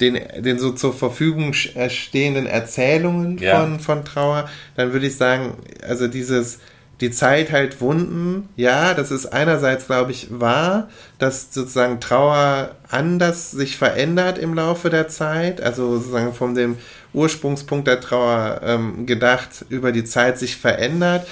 [0.00, 3.60] den, den so zur Verfügung stehenden Erzählungen ja.
[3.60, 6.60] von, von Trauer, dann würde ich sagen, also dieses,
[7.00, 8.48] die Zeit halt Wunden.
[8.56, 14.90] Ja, das ist einerseits, glaube ich, wahr, dass sozusagen Trauer anders sich verändert im Laufe
[14.90, 15.60] der Zeit.
[15.60, 16.76] Also sozusagen von dem
[17.12, 21.26] Ursprungspunkt der Trauer ähm, gedacht über die Zeit sich verändert.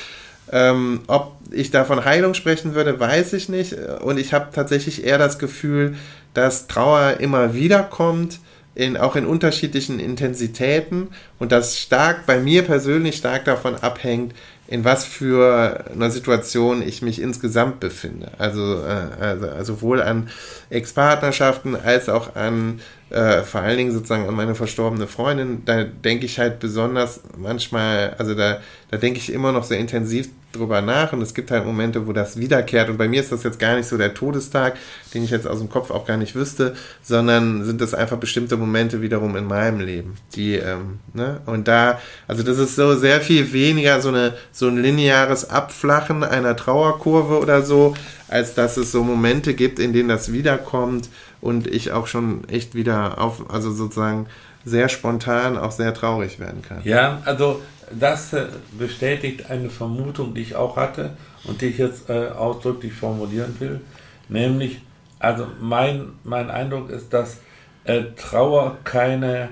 [0.52, 3.74] Ähm, ob ich davon Heilung sprechen würde, weiß ich nicht.
[4.02, 5.96] Und ich habe tatsächlich eher das Gefühl,
[6.34, 8.38] dass Trauer immer wieder kommt,
[8.76, 14.34] in, auch in unterschiedlichen Intensitäten und das stark bei mir persönlich stark davon abhängt,
[14.68, 18.32] in was für einer Situation ich mich insgesamt befinde.
[18.38, 20.28] Also, äh, also, sowohl an
[20.70, 25.62] Ex-Partnerschaften als auch an äh, vor allen Dingen sozusagen an meine verstorbene Freundin.
[25.64, 30.28] Da denke ich halt besonders manchmal, also da, da denke ich immer noch sehr intensiv
[30.52, 31.12] drüber nach.
[31.12, 32.88] Und es gibt halt Momente, wo das wiederkehrt.
[32.88, 34.76] Und bei mir ist das jetzt gar nicht so der Todestag,
[35.14, 38.56] den ich jetzt aus dem Kopf auch gar nicht wüsste, sondern sind das einfach bestimmte
[38.56, 43.20] Momente wiederum in meinem Leben, die, ähm, ne, und da, also das ist so sehr
[43.20, 47.94] viel weniger so eine, so ein lineares Abflachen einer Trauerkurve oder so,
[48.28, 51.08] als dass es so Momente gibt, in denen das wiederkommt
[51.40, 54.26] und ich auch schon echt wieder auf, also sozusagen
[54.64, 56.80] sehr spontan auch sehr traurig werden kann.
[56.84, 57.62] Ja, also
[57.98, 58.46] das äh,
[58.76, 63.80] bestätigt eine Vermutung, die ich auch hatte und die ich jetzt äh, ausdrücklich formulieren will.
[64.28, 64.80] Nämlich,
[65.18, 67.38] also mein, mein Eindruck ist, dass
[67.84, 69.50] äh, Trauer keine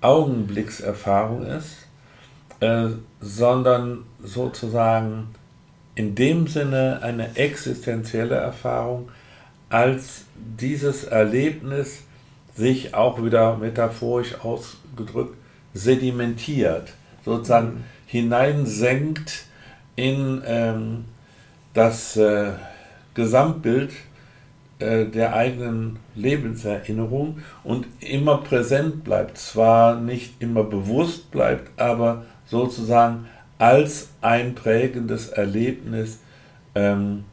[0.00, 1.86] Augenblickserfahrung ist,
[2.60, 2.88] äh,
[3.20, 5.28] sondern sozusagen
[5.94, 9.08] in dem Sinne eine existenzielle Erfahrung,
[9.68, 12.02] als dieses Erlebnis
[12.54, 15.36] sich auch wieder metaphorisch aus ausgedrückt,
[15.74, 16.92] sedimentiert,
[17.24, 17.84] sozusagen mhm.
[18.06, 19.44] hineinsenkt
[19.94, 21.04] in ähm,
[21.74, 22.52] das äh,
[23.14, 23.92] Gesamtbild
[24.78, 29.38] äh, der eigenen Lebenserinnerung und immer präsent bleibt.
[29.38, 33.26] Zwar nicht immer bewusst bleibt, aber sozusagen
[33.58, 36.20] als ein prägendes Erlebnis
[36.74, 37.24] ähm,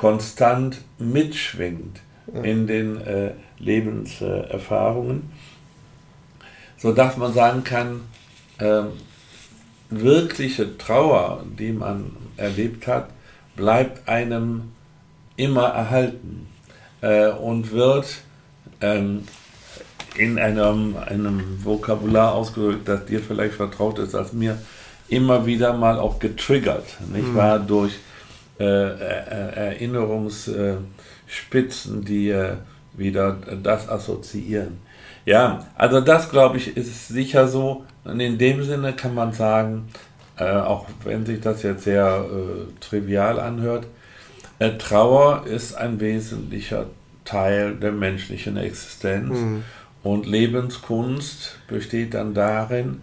[0.00, 2.00] konstant mitschwingt
[2.42, 5.30] in den äh, Lebenserfahrungen,
[6.78, 8.00] sodass man sagen kann,
[8.58, 8.84] äh,
[9.90, 13.10] wirkliche Trauer, die man erlebt hat,
[13.56, 14.72] bleibt einem
[15.36, 16.46] immer erhalten
[17.02, 18.22] äh, und wird
[18.80, 19.24] ähm,
[20.16, 24.56] in einem, einem Vokabular ausgedrückt, das dir vielleicht vertraut ist als mir,
[25.08, 27.34] immer wieder mal auch getriggert, nicht mhm.
[27.34, 27.98] wahr, durch
[28.60, 32.56] äh, Erinnerungsspitzen, die äh,
[32.92, 34.78] wieder das assoziieren.
[35.24, 37.84] Ja, also das glaube ich ist sicher so.
[38.04, 39.88] Und in dem Sinne kann man sagen,
[40.36, 43.86] äh, auch wenn sich das jetzt sehr äh, trivial anhört,
[44.58, 46.86] äh, Trauer ist ein wesentlicher
[47.24, 49.38] Teil der menschlichen Existenz.
[49.38, 49.62] Mhm.
[50.02, 53.02] Und Lebenskunst besteht dann darin,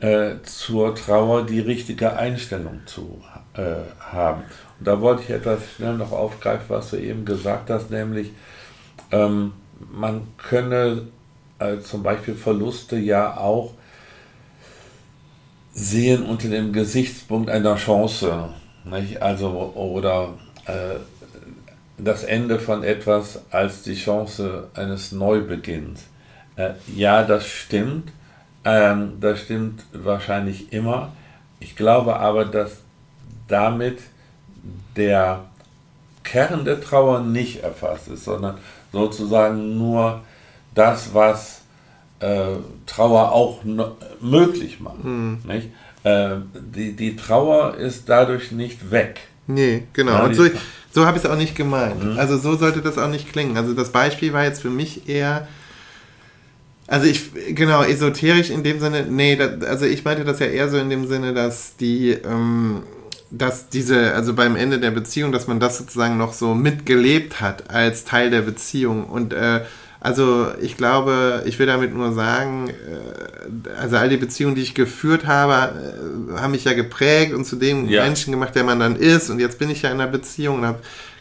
[0.00, 3.22] äh, zur Trauer die richtige Einstellung zu
[3.54, 4.42] äh, haben.
[4.78, 8.30] Und da wollte ich etwas schnell noch aufgreifen, was du eben gesagt hast, nämlich
[9.10, 9.52] ähm,
[9.92, 11.08] man könne
[11.58, 13.74] äh, zum Beispiel Verluste ja auch
[15.72, 18.50] sehen unter dem Gesichtspunkt einer Chance.
[18.84, 19.22] Nicht?
[19.22, 20.34] Also, oder
[20.66, 20.98] äh,
[21.98, 26.04] das Ende von etwas als die Chance eines Neubeginns.
[26.56, 28.12] Äh, ja, das stimmt.
[28.64, 31.12] Ähm, das stimmt wahrscheinlich immer.
[31.60, 32.78] Ich glaube aber, dass
[33.48, 33.98] damit
[34.96, 35.44] der
[36.24, 38.58] Kern der Trauer nicht erfasst ist, sondern
[38.92, 40.22] sozusagen nur
[40.74, 41.62] das, was
[42.20, 43.60] äh, Trauer auch
[44.20, 45.04] möglich macht.
[45.04, 45.38] Mhm.
[45.46, 45.68] Nicht?
[46.04, 49.20] Äh, die, die Trauer ist dadurch nicht weg.
[49.46, 50.12] Nee, genau.
[50.12, 50.44] Ja, und so,
[50.90, 52.02] so habe ich es auch nicht gemeint.
[52.02, 52.18] Mhm.
[52.18, 53.56] Also so sollte das auch nicht klingen.
[53.56, 55.48] Also das Beispiel war jetzt für mich eher,
[56.86, 60.68] also ich, genau, esoterisch in dem Sinne, nee, das, also ich meinte das ja eher
[60.68, 62.82] so in dem Sinne, dass die, ähm,
[63.30, 67.70] dass diese, also beim Ende der Beziehung, dass man das sozusagen noch so mitgelebt hat
[67.70, 69.60] als Teil der Beziehung und äh,
[70.00, 74.74] also ich glaube, ich will damit nur sagen, äh, also all die Beziehungen, die ich
[74.74, 78.04] geführt habe, äh, haben mich ja geprägt und zu dem ja.
[78.04, 79.28] Menschen gemacht, der man dann ist.
[79.28, 80.78] Und jetzt bin ich ja in einer Beziehung und habe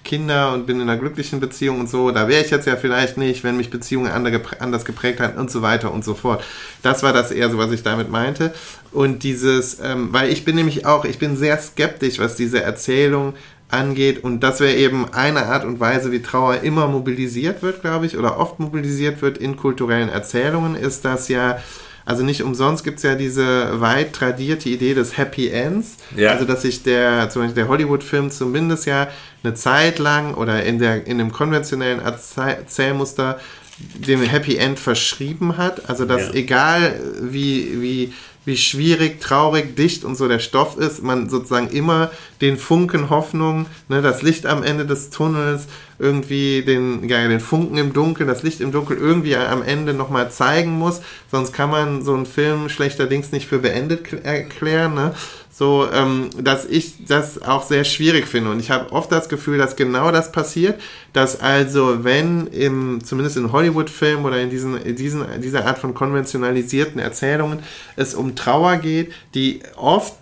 [0.08, 2.10] Kinder und bin in einer glücklichen Beziehung und so.
[2.10, 5.62] Da wäre ich jetzt ja vielleicht nicht, wenn mich Beziehungen anders geprägt haben und so
[5.62, 6.44] weiter und so fort.
[6.82, 8.54] Das war das eher so, was ich damit meinte.
[8.92, 13.36] Und dieses, ähm, weil ich bin nämlich auch, ich bin sehr skeptisch, was diese Erzählung
[13.70, 14.24] angeht.
[14.24, 18.18] Und das wäre eben eine Art und Weise, wie Trauer immer mobilisiert wird, glaube ich,
[18.18, 21.60] oder oft mobilisiert wird in kulturellen Erzählungen, ist das ja,
[22.08, 25.98] also nicht umsonst gibt es ja diese weit tradierte Idee des Happy Ends.
[26.16, 26.32] Ja.
[26.32, 29.10] Also dass sich der, zum Beispiel der Hollywood-Film zumindest ja
[29.44, 33.42] eine Zeit lang oder in, der, in dem konventionellen Erzählmuster
[33.78, 35.90] dem Happy End verschrieben hat.
[35.90, 36.34] Also dass ja.
[36.36, 38.14] egal wie, wie
[38.48, 43.66] wie schwierig, traurig, dicht und so der Stoff ist, man sozusagen immer den Funken Hoffnung,
[43.90, 45.68] ne, das Licht am Ende des Tunnels,
[46.00, 50.32] irgendwie den, ja, den Funken im Dunkeln, das Licht im Dunkeln irgendwie am Ende nochmal
[50.32, 51.02] zeigen muss.
[51.30, 54.96] Sonst kann man so einen Film schlechterdings nicht für beendet erklären.
[54.96, 55.14] Ne?
[55.58, 58.52] So, ähm, dass ich das auch sehr schwierig finde.
[58.52, 60.80] Und ich habe oft das Gefühl, dass genau das passiert,
[61.14, 67.00] dass also, wenn im, zumindest in Hollywood-Filmen oder in diesen, diesen, dieser Art von konventionalisierten
[67.00, 67.64] Erzählungen
[67.96, 70.14] es um Trauer geht, die oft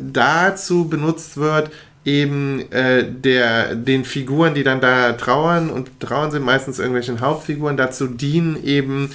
[0.00, 1.70] dazu benutzt wird,
[2.06, 7.76] eben äh, der, den Figuren, die dann da trauern und trauern sind meistens irgendwelchen Hauptfiguren,
[7.76, 9.10] dazu dienen eben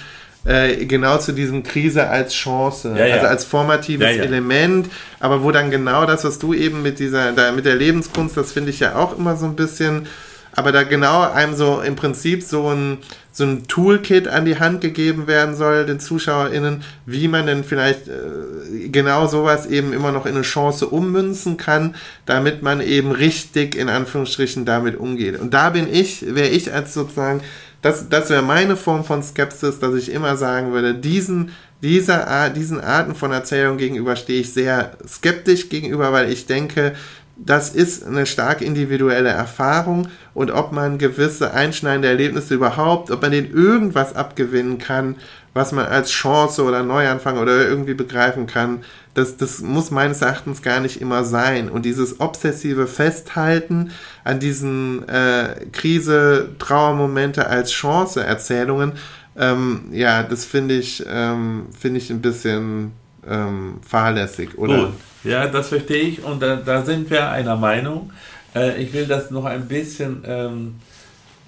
[0.45, 3.15] äh, genau zu diesem Krise als Chance, ja, ja.
[3.15, 7.31] also als formatives ja, Element, aber wo dann genau das, was du eben mit dieser,
[7.31, 10.07] da, mit der Lebenskunst, das finde ich ja auch immer so ein bisschen,
[10.55, 12.99] aber da genau einem so im Prinzip so ein,
[13.31, 18.07] so ein Toolkit an die Hand gegeben werden soll, den ZuschauerInnen, wie man denn vielleicht
[18.07, 21.95] äh, genau sowas eben immer noch in eine Chance ummünzen kann,
[22.27, 25.39] damit man eben richtig in Anführungsstrichen damit umgeht.
[25.39, 27.41] Und da bin ich, wäre ich als sozusagen,
[27.83, 32.79] das, das wäre meine Form von Skepsis, dass ich immer sagen würde, diesen, dieser, diesen
[32.79, 36.93] Arten von Erzählung gegenüber stehe ich sehr skeptisch gegenüber, weil ich denke,
[37.35, 43.31] das ist eine stark individuelle Erfahrung und ob man gewisse einschneidende Erlebnisse überhaupt, ob man
[43.31, 45.17] denen irgendwas abgewinnen kann,
[45.53, 50.61] was man als Chance oder Neuanfang oder irgendwie begreifen kann, das, das muss meines Erachtens
[50.61, 51.69] gar nicht immer sein.
[51.69, 53.91] Und dieses obsessive Festhalten
[54.23, 58.93] an diesen äh, Krise, Trauermomente als Chance-Erzählungen
[59.35, 62.91] ähm, ja, das finde ich, ähm, finde ich ein bisschen
[63.27, 64.85] ähm, fahrlässig, oder?
[64.85, 64.93] Gut.
[65.23, 68.11] Ja, das verstehe ich und da, da sind wir einer Meinung.
[68.53, 70.75] Äh, ich will das noch ein bisschen ähm,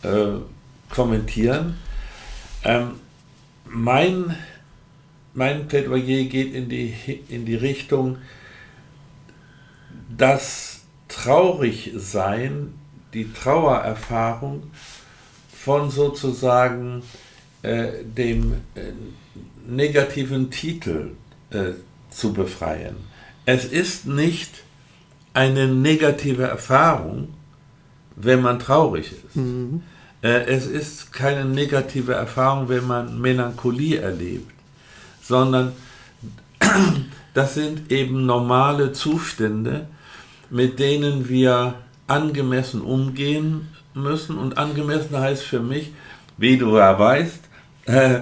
[0.02, 0.39] äh,
[0.89, 1.76] kommentieren.
[2.63, 2.91] Ähm,
[3.65, 4.36] mein,
[5.34, 6.93] mein Plädoyer geht in die,
[7.30, 8.17] in die Richtung,
[10.15, 12.73] dass Traurigsein,
[13.13, 14.63] die Trauererfahrung
[15.49, 17.04] von sozusagen
[17.62, 18.91] äh, dem äh,
[19.67, 21.12] negativen Titel
[21.49, 21.71] äh,
[22.10, 22.95] zu befreien.
[23.45, 24.63] Es ist nicht
[25.34, 27.34] eine negative Erfahrung,
[28.15, 29.36] wenn man traurig ist.
[29.36, 29.84] Mhm.
[30.26, 34.52] Äh, es ist keine negative Erfahrung, wenn man Melancholie erlebt,
[35.22, 35.74] sondern
[37.36, 39.88] das sind eben normale Zustände,
[40.50, 41.76] mit denen wir
[42.08, 44.40] angemessen umgehen müssen.
[44.40, 45.94] Und angemessen heißt für mich,
[46.38, 47.42] wie du ja weißt,
[47.86, 48.22] äh,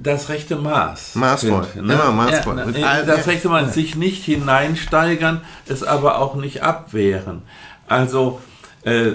[0.00, 1.16] das rechte Maß.
[1.16, 1.94] Maßvoll, find, ne?
[1.94, 2.74] immer maßvoll.
[2.78, 7.42] Ja, das rechte Maß, sich nicht hineinsteigern, es aber auch nicht abwehren.
[7.88, 8.40] Also
[8.82, 9.12] äh,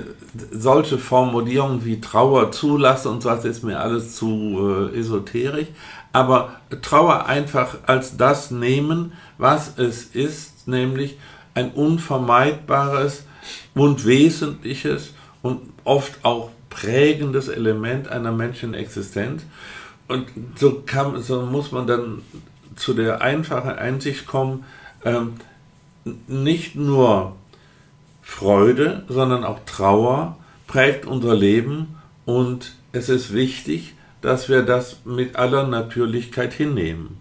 [0.52, 5.68] solche Formulierungen wie Trauer zulassen und was ist mir alles zu äh, esoterisch.
[6.12, 11.18] Aber Trauer einfach als das nehmen, was es ist, nämlich
[11.56, 13.26] ein unvermeidbares
[13.74, 19.44] und wesentliches und oft auch prägendes Element einer Menschenexistenz.
[20.08, 22.22] Und so, kann, so muss man dann
[22.76, 24.66] zu der einfachen Einsicht kommen,
[25.06, 25.34] ähm,
[26.28, 27.36] nicht nur
[28.24, 35.36] Freude, sondern auch Trauer prägt unser Leben und es ist wichtig, dass wir das mit
[35.36, 37.18] aller Natürlichkeit hinnehmen.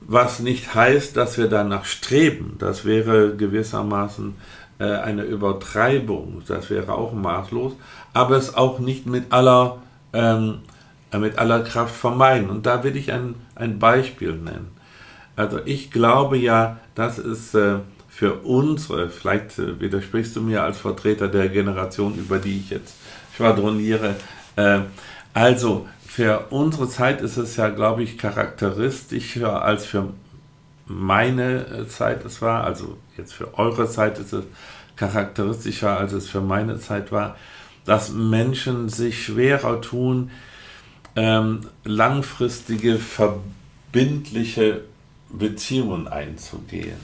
[0.00, 2.56] Was nicht heißt, dass wir danach streben.
[2.58, 4.34] Das wäre gewissermaßen
[4.78, 6.42] äh, eine Übertreibung.
[6.46, 7.74] Das wäre auch maßlos.
[8.12, 9.78] Aber es auch nicht mit aller,
[10.12, 10.58] ähm,
[11.12, 12.50] mit aller Kraft vermeiden.
[12.50, 14.70] Und da will ich ein, ein Beispiel nennen.
[15.34, 17.78] Also ich glaube ja, dass es äh,
[18.16, 22.94] für unsere, vielleicht äh, widersprichst du mir als Vertreter der Generation, über die ich jetzt
[23.36, 24.16] schwadroniere,
[24.56, 24.80] äh,
[25.34, 30.14] also für unsere Zeit ist es ja, glaube ich, charakteristischer als für
[30.86, 32.64] meine äh, Zeit es war.
[32.64, 34.44] Also jetzt für eure Zeit ist es
[34.96, 37.36] charakteristischer, als es für meine Zeit war,
[37.84, 40.30] dass Menschen sich schwerer tun,
[41.16, 44.84] ähm, langfristige, verbindliche
[45.28, 46.96] Beziehungen einzugehen.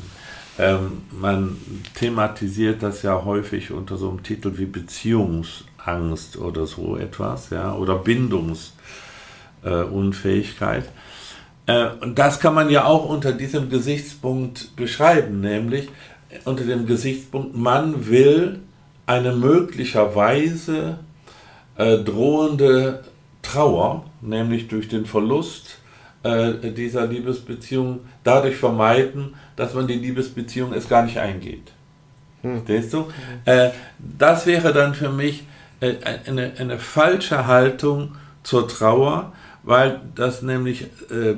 [0.58, 1.56] Ähm, man
[1.94, 7.96] thematisiert das ja häufig unter so einem Titel wie Beziehungsangst oder so etwas, ja, oder
[7.96, 10.84] Bindungsunfähigkeit.
[11.66, 15.88] Äh, und das kann man ja auch unter diesem Gesichtspunkt beschreiben, nämlich
[16.44, 18.60] unter dem Gesichtspunkt, man will
[19.06, 20.98] eine möglicherweise
[21.76, 23.04] äh, drohende
[23.42, 25.78] Trauer, nämlich durch den Verlust
[26.22, 31.72] äh, dieser Liebesbeziehung, dadurch vermeiden, dass man die Liebesbeziehung erst gar nicht eingeht.
[32.42, 32.64] Hm.
[32.64, 33.06] Verstehst du?
[33.44, 35.44] Äh, das wäre dann für mich
[35.80, 35.94] äh,
[36.26, 41.36] eine, eine falsche Haltung zur Trauer, weil das nämlich äh, äh,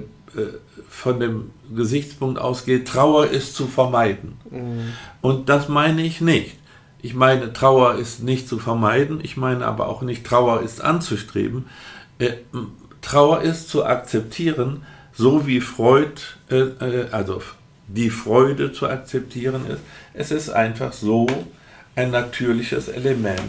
[0.89, 4.39] von dem Gesichtspunkt ausgeht, Trauer ist zu vermeiden.
[4.51, 4.93] Mhm.
[5.21, 6.57] Und das meine ich nicht.
[7.03, 11.67] Ich meine, Trauer ist nicht zu vermeiden, ich meine aber auch nicht, Trauer ist anzustreben.
[12.19, 12.31] Äh,
[13.03, 17.43] Trauer ist zu akzeptieren, so wie Freud, äh, äh, also
[17.87, 19.81] die Freude zu akzeptieren ist.
[20.15, 21.27] Es ist einfach so
[21.97, 23.41] ein natürliches Element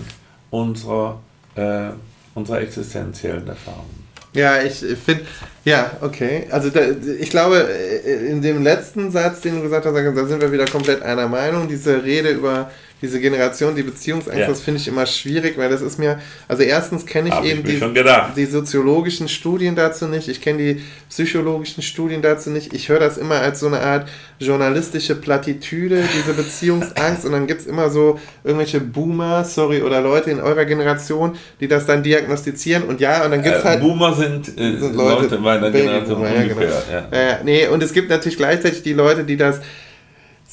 [0.50, 1.22] unserer,
[1.56, 1.90] äh,
[2.34, 3.90] unserer existenziellen Erfahrung.
[4.34, 5.26] Ja, ich finde,
[5.64, 6.48] ja, okay.
[6.52, 6.82] Also da,
[7.20, 11.02] ich glaube, in dem letzten Satz, den du gesagt hast, da sind wir wieder komplett
[11.02, 11.70] einer Meinung.
[11.70, 12.70] Diese Rede über
[13.06, 14.48] diese Generation, die Beziehungsangst, ja.
[14.48, 17.60] das finde ich immer schwierig, weil das ist mir, also erstens kenne ich Hab eben
[17.60, 18.04] ich die,
[18.36, 23.18] die, soziologischen Studien dazu nicht, ich kenne die psychologischen Studien dazu nicht, ich höre das
[23.18, 28.20] immer als so eine Art journalistische Plattitüde, diese Beziehungsangst und dann gibt es immer so
[28.44, 33.32] irgendwelche Boomer, sorry, oder Leute in eurer Generation, die das dann diagnostizieren und ja, und
[33.32, 33.82] dann gibt es äh, halt...
[33.82, 36.62] Boomer sind, äh, sind Leute, Leute meiner Generation ja, genau.
[36.62, 37.08] ja.
[37.12, 39.62] Ja, nee, und es gibt natürlich gleichzeitig die Leute, die das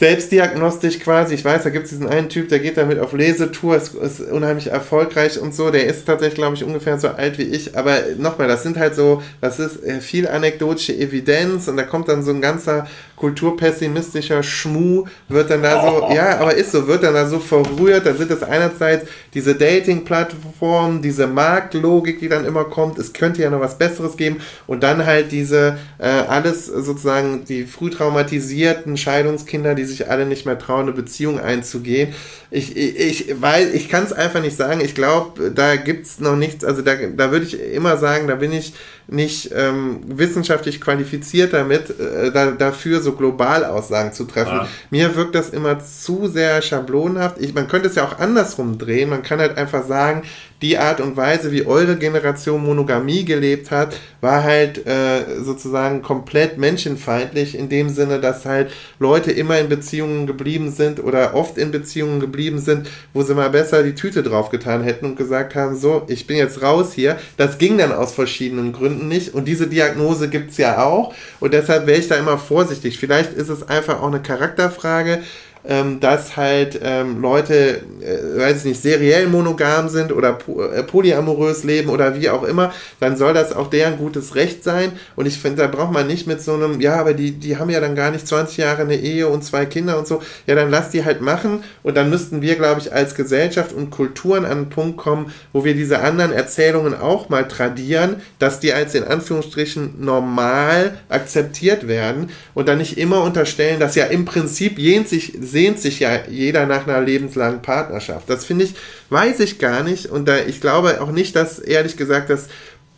[0.03, 1.37] selbstdiagnostisch quasi.
[1.37, 4.21] Ich weiß, da gibt es diesen einen Typ, der geht damit auf Lesetour, ist, ist
[4.21, 5.71] unheimlich erfolgreich und so.
[5.71, 7.79] Der ist tatsächlich, glaube ich, ungefähr so alt wie ich.
[7.79, 12.09] Aber nochmal, das sind halt so, das ist äh, viel anekdotische Evidenz und da kommt
[12.09, 12.89] dann so ein ganzer
[13.23, 16.13] kulturpessimistischer Schmu wird dann da so, oh.
[16.15, 18.05] ja, aber ist so, wird dann da so verrührt.
[18.05, 22.99] Dann sind es einerseits diese Dating-Plattformen, diese Marktlogik, die dann immer kommt.
[22.99, 24.41] Es könnte ja noch was Besseres geben.
[24.67, 30.45] Und dann halt diese, äh, alles sozusagen die früh traumatisierten Scheidungskinder, die sich alle nicht
[30.45, 32.15] mehr trauen, eine Beziehung einzugehen.
[32.51, 34.81] Ich, ich, ich weil ich kann es einfach nicht sagen.
[34.81, 36.65] Ich glaube, da gibt es noch nichts.
[36.65, 38.75] Also da, da würde ich immer sagen, da bin ich
[39.13, 44.61] nicht ähm, wissenschaftlich qualifiziert damit, äh, da, dafür so global Aussagen zu treffen.
[44.61, 44.69] Ah.
[44.91, 47.39] Mir wirkt das immer zu sehr schablonhaft.
[47.41, 49.11] Ich, man könnte es ja auch andersrum drehen.
[49.11, 50.23] Man kann halt einfach sagen,
[50.63, 56.57] die Art und Weise, wie eure Generation Monogamie gelebt hat, war halt äh, sozusagen komplett
[56.57, 61.73] menschenfeindlich in dem Sinne, dass halt Leute immer in Beziehungen geblieben sind oder oft in
[61.73, 66.03] Beziehungen geblieben sind, wo sie mal besser die Tüte draufgetan hätten und gesagt haben, so,
[66.07, 67.19] ich bin jetzt raus hier.
[67.37, 71.87] Das ging dann aus verschiedenen Gründen nicht und diese Diagnose gibt's ja auch und deshalb
[71.87, 72.99] wäre ich da immer vorsichtig.
[72.99, 75.23] Vielleicht ist es einfach auch eine Charakterfrage
[75.65, 80.39] ähm, dass halt ähm, Leute, äh, weiß ich nicht, seriell monogam sind oder
[80.75, 84.93] äh, polyamorös leben oder wie auch immer, dann soll das auch deren gutes Recht sein.
[85.15, 87.71] Und ich finde, da braucht man nicht mit so einem, ja, aber die, die haben
[87.71, 90.21] ja dann gar nicht 20 Jahre eine Ehe und zwei Kinder und so.
[90.47, 91.63] Ja, dann lass die halt machen.
[91.83, 95.65] Und dann müssten wir, glaube ich, als Gesellschaft und Kulturen an einen Punkt kommen, wo
[95.65, 102.31] wir diese anderen Erzählungen auch mal tradieren, dass die als in Anführungsstrichen normal akzeptiert werden
[102.55, 106.67] und dann nicht immer unterstellen, dass ja im Prinzip jens sich sehnt sich ja jeder
[106.67, 108.29] nach einer lebenslangen Partnerschaft.
[108.29, 108.75] Das finde ich,
[109.11, 110.07] weiß ich gar nicht.
[110.07, 112.49] Und da, ich glaube auch nicht, dass, ehrlich gesagt, dass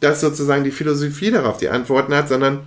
[0.01, 2.67] das sozusagen die Philosophie darauf die Antworten hat, sondern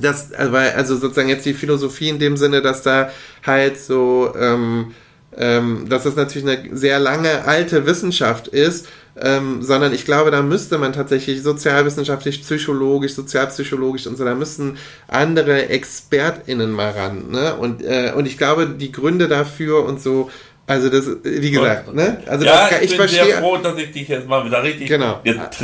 [0.00, 3.10] das, also sozusagen jetzt die Philosophie in dem Sinne, dass da
[3.46, 4.92] halt so, ähm,
[5.36, 8.88] ähm, dass das natürlich eine sehr lange alte Wissenschaft ist
[9.20, 14.76] ähm, sondern ich glaube, da müsste man tatsächlich sozialwissenschaftlich, psychologisch, sozialpsychologisch und so, da müssten
[15.08, 17.30] andere ExpertInnen mal ran.
[17.30, 17.54] Ne?
[17.54, 20.30] Und, äh, und ich glaube, die Gründe dafür und so,
[20.66, 22.22] also das, wie gesagt, ne?
[22.26, 24.62] Also ja, das, ich, ich bin verstehe, sehr froh, dass ich dich jetzt mal wieder
[24.62, 25.20] richtig genau.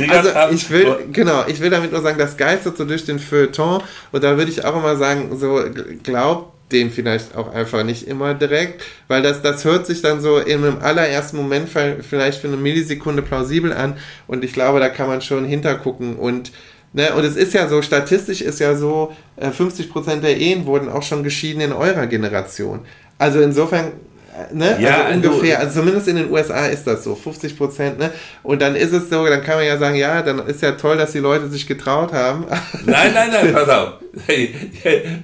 [0.09, 0.53] also habe.
[0.53, 3.81] Ich will, genau, ich will damit nur sagen, das geistert so durch den Feuilleton
[4.11, 5.59] und da würde ich auch immer sagen, so
[6.03, 10.37] glaubt dem vielleicht auch einfach nicht immer direkt, weil das, das hört sich dann so
[10.37, 13.97] in einem allerersten Moment vielleicht für eine Millisekunde plausibel an
[14.27, 16.51] und ich glaube, da kann man schon hintergucken und
[16.93, 20.89] Ne, und es ist ja so, statistisch ist ja so, 50% äh, der Ehen wurden
[20.89, 22.81] auch schon geschieden in eurer Generation.
[23.17, 23.93] Also insofern
[24.51, 24.77] ne?
[24.79, 28.11] Ja, also ungefähr, also, also zumindest in den USA ist das so, 50 Prozent, ne?
[28.43, 30.97] Und dann ist es so, dann kann man ja sagen, ja, dann ist ja toll,
[30.97, 32.45] dass die Leute sich getraut haben.
[32.85, 33.93] Nein, nein, nein, pass auf.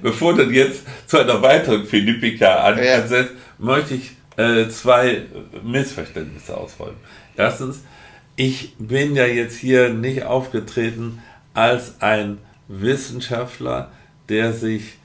[0.02, 3.24] Bevor du jetzt zu einer weiteren Philippika ansetzt, ja.
[3.58, 5.22] möchte ich äh, zwei
[5.62, 6.96] Missverständnisse ausräumen.
[7.36, 7.82] Erstens,
[8.36, 11.22] ich bin ja jetzt hier nicht aufgetreten
[11.54, 12.38] als ein
[12.68, 13.90] Wissenschaftler,
[14.28, 14.97] der sich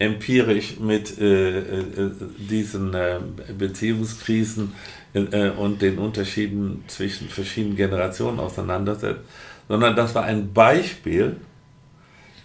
[0.00, 3.18] empirisch mit äh, äh, diesen äh,
[3.56, 4.72] Beziehungskrisen
[5.12, 9.20] äh, und den Unterschieden zwischen verschiedenen Generationen auseinandersetzt,
[9.68, 11.36] sondern das war ein Beispiel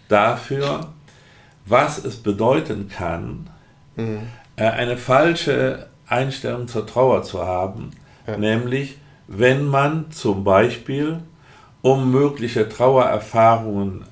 [0.09, 0.93] dafür,
[1.65, 3.49] was es bedeuten kann,
[3.95, 4.19] mhm.
[4.57, 7.91] Äh, eine falsche Einstellung zur Trauer zu haben,
[8.25, 8.37] ja.
[8.37, 8.97] nämlich
[9.27, 11.19] wenn man zum Beispiel,
[11.81, 14.05] um mögliche Trauererfahrungen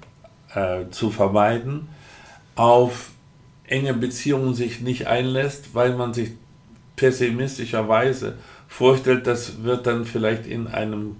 [0.54, 1.88] äh, zu vermeiden,
[2.56, 3.13] auf
[3.74, 6.30] enge Beziehungen sich nicht einlässt, weil man sich
[6.96, 8.36] pessimistischerweise
[8.68, 11.18] vorstellt, das wird dann vielleicht in einem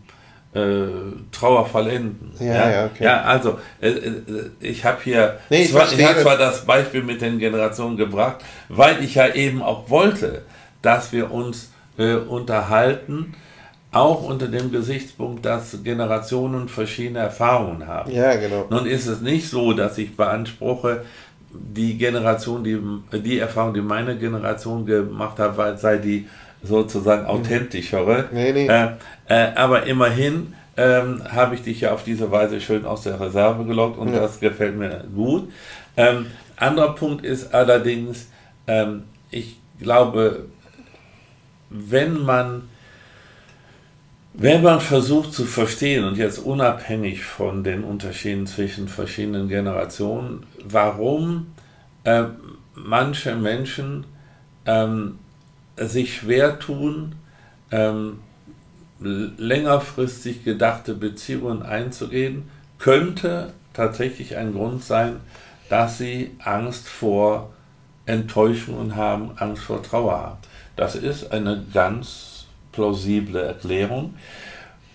[0.54, 0.86] äh,
[1.32, 2.32] Trauerfall enden.
[2.40, 3.04] Ja, ja, ja, okay.
[3.04, 4.22] ja also äh, äh
[4.60, 8.38] ich habe hier nee, ich zwar, ich habe zwar das Beispiel mit den Generationen gebracht,
[8.70, 10.44] weil ich ja eben auch wollte,
[10.84, 13.34] dass wir uns äh, unterhalten,
[13.92, 18.12] auch unter dem Gesichtspunkt, dass Generationen verschiedene Erfahrungen haben.
[18.12, 18.66] Ja, genau.
[18.70, 21.04] Nun ist es nicht so, dass ich beanspruche,
[21.54, 22.80] die Generation, die,
[23.20, 26.28] die Erfahrung, die meine Generation gemacht hat, sei die
[26.64, 27.30] sozusagen mhm.
[27.30, 28.26] authentischere.
[28.32, 28.68] Nee, nee.
[28.68, 28.90] Äh,
[29.28, 33.66] äh, aber immerhin ähm, habe ich dich ja auf diese Weise schön aus der Reserve
[33.66, 34.20] gelockt und ja.
[34.22, 35.52] das gefällt mir gut.
[35.96, 38.30] Ähm, anderer Punkt ist allerdings,
[38.68, 40.46] ähm, ich glaube,
[41.70, 42.70] wenn man
[44.34, 51.54] wenn man versucht zu verstehen, und jetzt unabhängig von den Unterschieden zwischen verschiedenen Generationen, warum
[52.04, 52.26] äh,
[52.74, 54.06] manche Menschen
[54.66, 55.20] ähm,
[55.78, 57.16] sich schwer tun,
[57.72, 58.20] ähm,
[59.00, 65.18] längerfristig gedachte Beziehungen einzugehen, könnte tatsächlich ein Grund sein,
[65.70, 67.54] dass sie Angst vor
[68.06, 70.38] Enttäuschungen haben, Angst vor Trauer haben.
[70.76, 72.33] Das ist eine ganz
[72.74, 74.14] plausible Erklärung.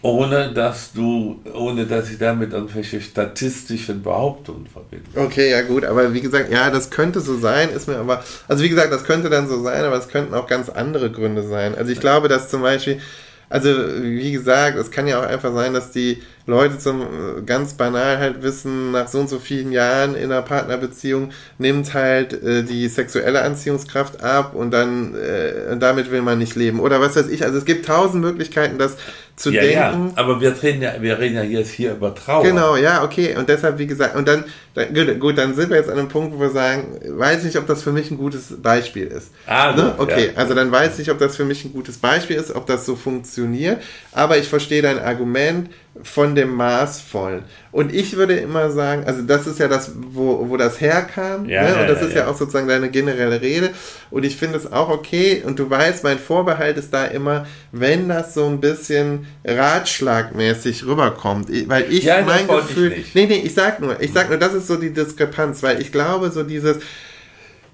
[0.02, 5.08] ohne dass du, ohne dass ich damit irgendwelche statistischen Behauptungen verbinde.
[5.16, 8.62] Okay, ja gut, aber wie gesagt, ja, das könnte so sein, ist mir aber, also
[8.62, 11.74] wie gesagt, das könnte dann so sein, aber es könnten auch ganz andere Gründe sein.
[11.76, 13.00] Also ich glaube, dass zum Beispiel,
[13.48, 13.70] also
[14.00, 17.06] wie gesagt, es kann ja auch einfach sein, dass die Leute zum
[17.44, 22.32] ganz banal halt wissen, nach so und so vielen Jahren in einer Partnerbeziehung nimmt halt
[22.42, 26.80] äh, die sexuelle Anziehungskraft ab und dann äh, damit will man nicht leben.
[26.80, 27.44] Oder was weiß ich.
[27.44, 28.96] Also es gibt tausend Möglichkeiten, das
[29.38, 29.76] zu ja, denken.
[30.08, 32.42] Ja, aber wir reden ja, wir reden ja jetzt hier über Trauer.
[32.42, 33.36] Genau, ja, okay.
[33.36, 34.44] Und deshalb, wie gesagt, und dann,
[34.74, 37.56] dann gut, gut, dann sind wir jetzt an einem Punkt, wo wir sagen, weiß nicht,
[37.56, 39.30] ob das für mich ein gutes Beispiel ist.
[39.46, 39.94] Ah, ne?
[39.98, 40.32] Okay, ja.
[40.40, 42.96] also dann weiß ich, ob das für mich ein gutes Beispiel ist, ob das so
[42.96, 43.80] funktioniert.
[44.12, 45.70] Aber ich verstehe dein Argument
[46.02, 47.42] von dem Maßvollen.
[47.72, 51.46] Und ich würde immer sagen, also das ist ja das, wo, wo das herkam.
[51.48, 51.80] Ja, ne?
[51.80, 52.20] Und das ja, ist ja.
[52.22, 52.28] ja.
[52.28, 53.70] auch sozusagen deine generelle Rede.
[54.10, 55.42] Und ich finde es auch okay.
[55.44, 61.48] Und du weißt, mein Vorbehalt ist da immer, wenn das so ein bisschen ratschlagmäßig rüberkommt.
[61.68, 62.90] Weil ich Ja, mein wollte ich Gefühl.
[62.90, 63.14] nicht.
[63.14, 65.92] Nee, nee, ich sag nur, ich sag nur, das ist so die Diskrepanz, weil ich
[65.92, 66.78] glaube, so dieses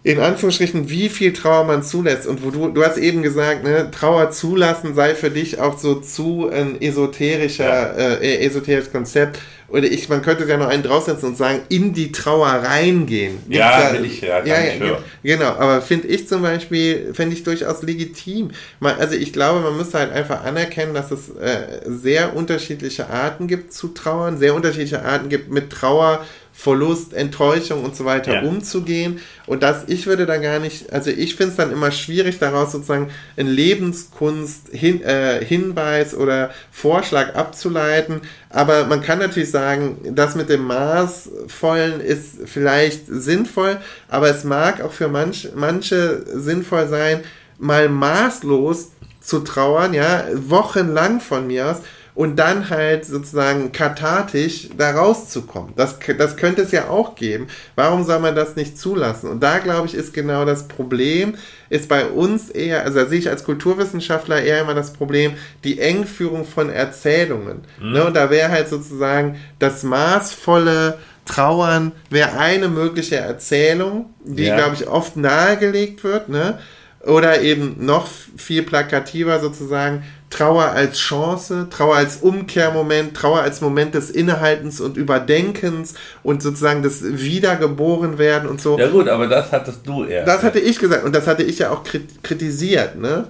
[0.04, 2.26] in Anführungsstrichen, wie viel Trauer man zulässt.
[2.26, 5.94] Und wo du, du hast eben gesagt, ne, Trauer zulassen sei für dich auch so
[5.94, 9.40] zu ein esoterischer, äh, esoterisches Konzept.
[9.68, 13.38] Oder ich, man könnte ja noch einen draufsetzen und sagen, in die Trauer reingehen.
[13.48, 14.98] Ja, Gibt's will ich ja ja, nicht ja.
[15.22, 18.50] Genau, aber finde ich zum Beispiel, fände ich durchaus legitim.
[18.80, 23.46] Man, also ich glaube, man müsste halt einfach anerkennen, dass es äh, sehr unterschiedliche Arten
[23.46, 26.24] gibt zu trauern, sehr unterschiedliche Arten gibt mit Trauer,
[26.56, 28.42] Verlust, Enttäuschung und so weiter Ja.
[28.42, 29.18] umzugehen.
[29.46, 32.70] Und das, ich würde da gar nicht, also ich finde es dann immer schwierig, daraus
[32.72, 38.20] sozusagen einen Lebenskunst hin, äh, Hinweis oder Vorschlag abzuleiten.
[38.50, 43.78] Aber man kann natürlich sagen, das mit dem Maßvollen ist vielleicht sinnvoll,
[44.08, 47.20] aber es mag auch für manch, manche sinnvoll sein,
[47.58, 48.90] mal maßlos
[49.20, 51.78] zu trauern, ja, wochenlang von mir aus,
[52.14, 55.72] und dann halt sozusagen kathartisch da rauszukommen.
[55.76, 57.48] Das, das könnte es ja auch geben.
[57.74, 59.28] Warum soll man das nicht zulassen?
[59.28, 61.34] Und da, glaube ich, ist genau das Problem,
[61.70, 65.32] ist bei uns eher, also da sehe ich als Kulturwissenschaftler eher immer das Problem,
[65.64, 67.62] die Engführung von Erzählungen.
[67.80, 68.04] Ne?
[68.04, 74.56] Und da wäre halt sozusagen das maßvolle Trauern wäre eine mögliche Erzählung, die, Ja.
[74.56, 76.58] glaube ich, oft nahegelegt wird, ne?
[77.00, 78.06] Oder eben noch
[78.36, 80.04] viel plakativer sozusagen
[80.34, 86.82] Trauer als Chance, Trauer als Umkehrmoment, Trauer als Moment des Innehaltens und Überdenkens und sozusagen
[86.82, 88.76] des Wiedergeborenwerden und so.
[88.76, 90.24] Ja gut, aber das hattest du eher.
[90.24, 93.28] Das hatte ich gesagt und das hatte ich ja auch krit- kritisiert, ne?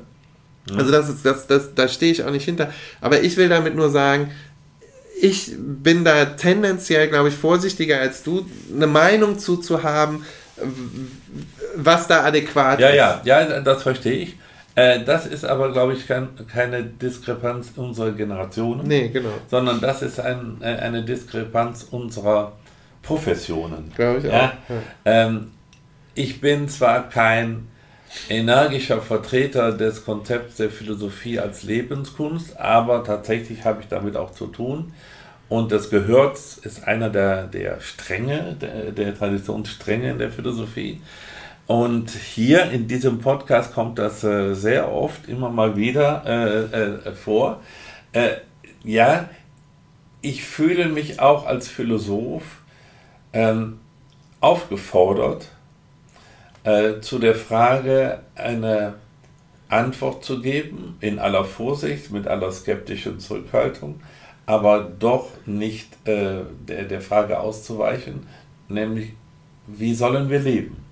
[0.78, 2.72] Also das ist, das, das, da stehe ich auch nicht hinter.
[3.02, 4.30] Aber ich will damit nur sagen,
[5.20, 10.24] ich bin da tendenziell, glaube ich, vorsichtiger als du, eine Meinung zu, zu haben,
[10.56, 10.64] w-
[11.76, 12.96] was da adäquat Ja, ist.
[13.26, 14.36] ja, ja, das verstehe ich.
[14.76, 19.30] Äh, das ist aber, glaube ich, kein, keine Diskrepanz unserer Generationen, Nee, genau.
[19.48, 22.52] sondern das ist ein, äh, eine Diskrepanz unserer
[23.02, 23.92] Professionen.
[23.94, 24.32] Glaube ich auch.
[24.32, 24.52] Ja?
[25.04, 25.52] Ähm,
[26.14, 27.68] ich bin zwar kein
[28.28, 34.46] energischer Vertreter des Konzepts der Philosophie als Lebenskunst, aber tatsächlich habe ich damit auch zu
[34.46, 34.92] tun.
[35.48, 41.00] Und das gehört, ist einer der, der Stränge, der, der Traditionsstränge in der Philosophie.
[41.66, 47.12] Und hier in diesem Podcast kommt das äh, sehr oft immer mal wieder äh, äh,
[47.12, 47.60] vor.
[48.12, 48.36] Äh,
[48.82, 49.30] ja,
[50.20, 52.62] ich fühle mich auch als Philosoph
[53.32, 53.80] ähm,
[54.40, 55.48] aufgefordert,
[56.64, 58.94] äh, zu der Frage eine
[59.68, 64.00] Antwort zu geben, in aller Vorsicht, mit aller skeptischen Zurückhaltung,
[64.44, 68.26] aber doch nicht äh, der, der Frage auszuweichen,
[68.68, 69.14] nämlich,
[69.66, 70.83] wie sollen wir leben?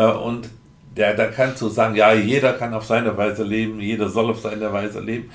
[0.00, 0.48] Äh, und
[0.96, 4.40] der, da kannst du sagen, ja, jeder kann auf seine Weise leben, jeder soll auf
[4.40, 5.30] seine Weise leben,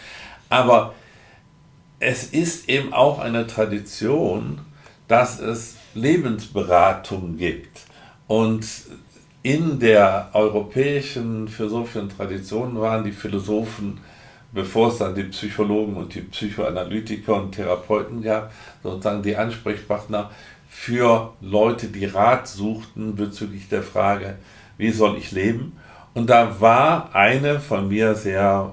[0.49, 0.93] aber
[1.99, 4.59] es ist eben auch eine Tradition,
[5.07, 7.85] dass es Lebensberatung gibt.
[8.27, 8.67] Und
[9.43, 13.99] in der europäischen philosophischen Tradition waren die Philosophen,
[14.51, 18.51] bevor es dann die Psychologen und die Psychoanalytiker und Therapeuten gab,
[18.83, 20.31] sozusagen die Ansprechpartner
[20.77, 24.35] für Leute, die Rat suchten bezüglich der Frage,
[24.77, 25.77] wie soll ich leben?
[26.13, 28.71] Und da war eine von mir sehr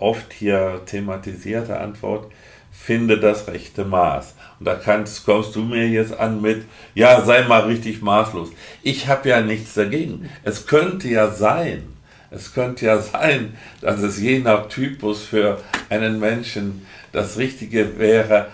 [0.00, 2.32] oft hier thematisierte Antwort,
[2.72, 4.34] finde das rechte Maß.
[4.58, 8.48] Und da kannst, kommst du mir jetzt an mit, ja, sei mal richtig maßlos.
[8.82, 10.28] Ich habe ja nichts dagegen.
[10.42, 11.84] Es könnte ja sein,
[12.30, 18.48] es könnte ja sein, dass es je nach Typus für einen Menschen das Richtige wäre,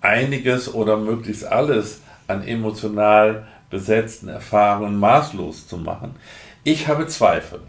[0.00, 6.14] einiges oder möglichst alles an emotional besetzten Erfahrungen maßlos zu machen.
[6.62, 7.60] Ich habe Zweifel.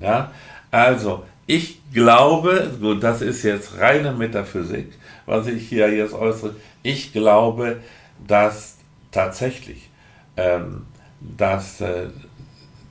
[0.00, 0.30] Ja?
[0.70, 4.92] Also, ich glaube, gut, das ist jetzt reine Metaphysik,
[5.26, 7.80] was ich hier jetzt äußere, ich glaube,
[8.26, 8.76] dass
[9.10, 9.90] tatsächlich
[10.36, 10.86] ähm,
[11.20, 12.06] das äh,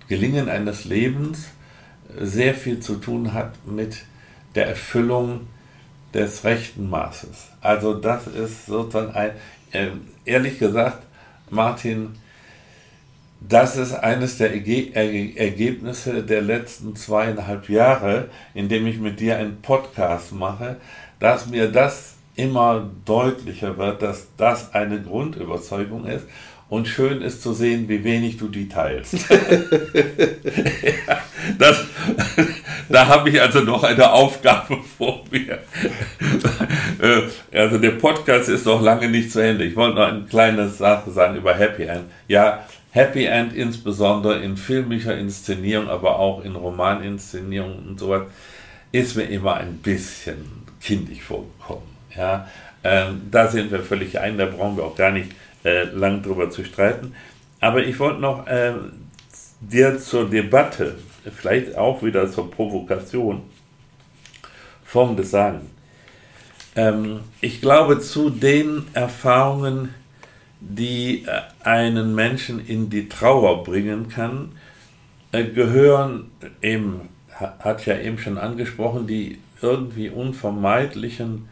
[0.08, 1.50] Gelingen eines Lebens
[2.18, 4.04] sehr viel zu tun hat mit
[4.56, 5.48] der Erfüllung
[6.14, 7.50] des rechten Maßes.
[7.62, 9.32] Also das ist sozusagen ein,
[9.72, 9.90] äh,
[10.26, 11.04] ehrlich gesagt,
[11.52, 12.16] Martin,
[13.42, 19.62] das ist eines der Erge Ergebnisse der letzten zweieinhalb Jahre, indem ich mit dir einen
[19.62, 20.78] Podcast mache,
[21.20, 26.26] dass mir das immer deutlicher wird, dass das eine Grundüberzeugung ist.
[26.70, 29.14] Und schön ist zu sehen, wie wenig du die teilst.
[29.30, 31.20] ja,
[31.58, 31.86] das,
[32.88, 35.60] da habe ich also noch eine Aufgabe vor mir.
[37.02, 37.22] Äh,
[37.58, 39.64] also der Podcast ist noch lange nicht zu Ende.
[39.66, 42.06] Ich wollte noch eine kleine Sache sagen über Happy End.
[42.28, 48.24] Ja, Happy End insbesondere in filmischer Inszenierung, aber auch in Romaninszenierung und sowas,
[48.92, 51.88] ist mir immer ein bisschen kindisch vorgekommen.
[52.16, 52.48] Ja,
[52.84, 55.32] ähm, da sind wir völlig ein, da brauchen wir auch gar nicht
[55.64, 57.16] äh, lang drüber zu streiten.
[57.60, 58.74] Aber ich wollte noch äh,
[59.60, 60.96] dir zur Debatte,
[61.36, 63.44] vielleicht auch wieder zur Provokation,
[64.84, 65.70] Folgendes sagen.
[66.76, 69.94] Ähm, ich glaube, zu den Erfahrungen,
[70.62, 74.54] die äh, einen Menschen in die Trauer bringen kann,
[75.32, 76.32] äh, gehören
[76.62, 81.48] eben, hat ja eben schon angesprochen, die irgendwie unvermeidlichen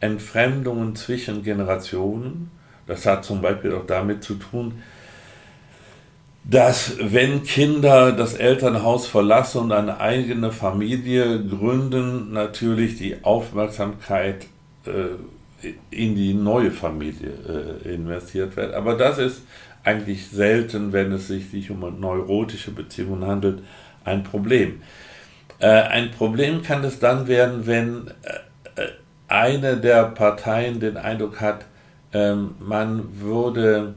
[0.00, 2.50] Entfremdungen zwischen Generationen.
[2.90, 4.82] Das hat zum Beispiel auch damit zu tun,
[6.42, 14.46] dass wenn Kinder das Elternhaus verlassen und eine eigene Familie gründen, natürlich die Aufmerksamkeit
[14.86, 17.30] äh, in die neue Familie
[17.84, 18.74] äh, investiert wird.
[18.74, 19.42] Aber das ist
[19.84, 23.60] eigentlich selten, wenn es sich nicht um neurotische Beziehungen handelt,
[24.04, 24.82] ein Problem.
[25.60, 28.88] Äh, ein Problem kann es dann werden, wenn äh,
[29.28, 31.66] eine der Parteien den Eindruck hat,
[32.12, 33.94] ähm, man würde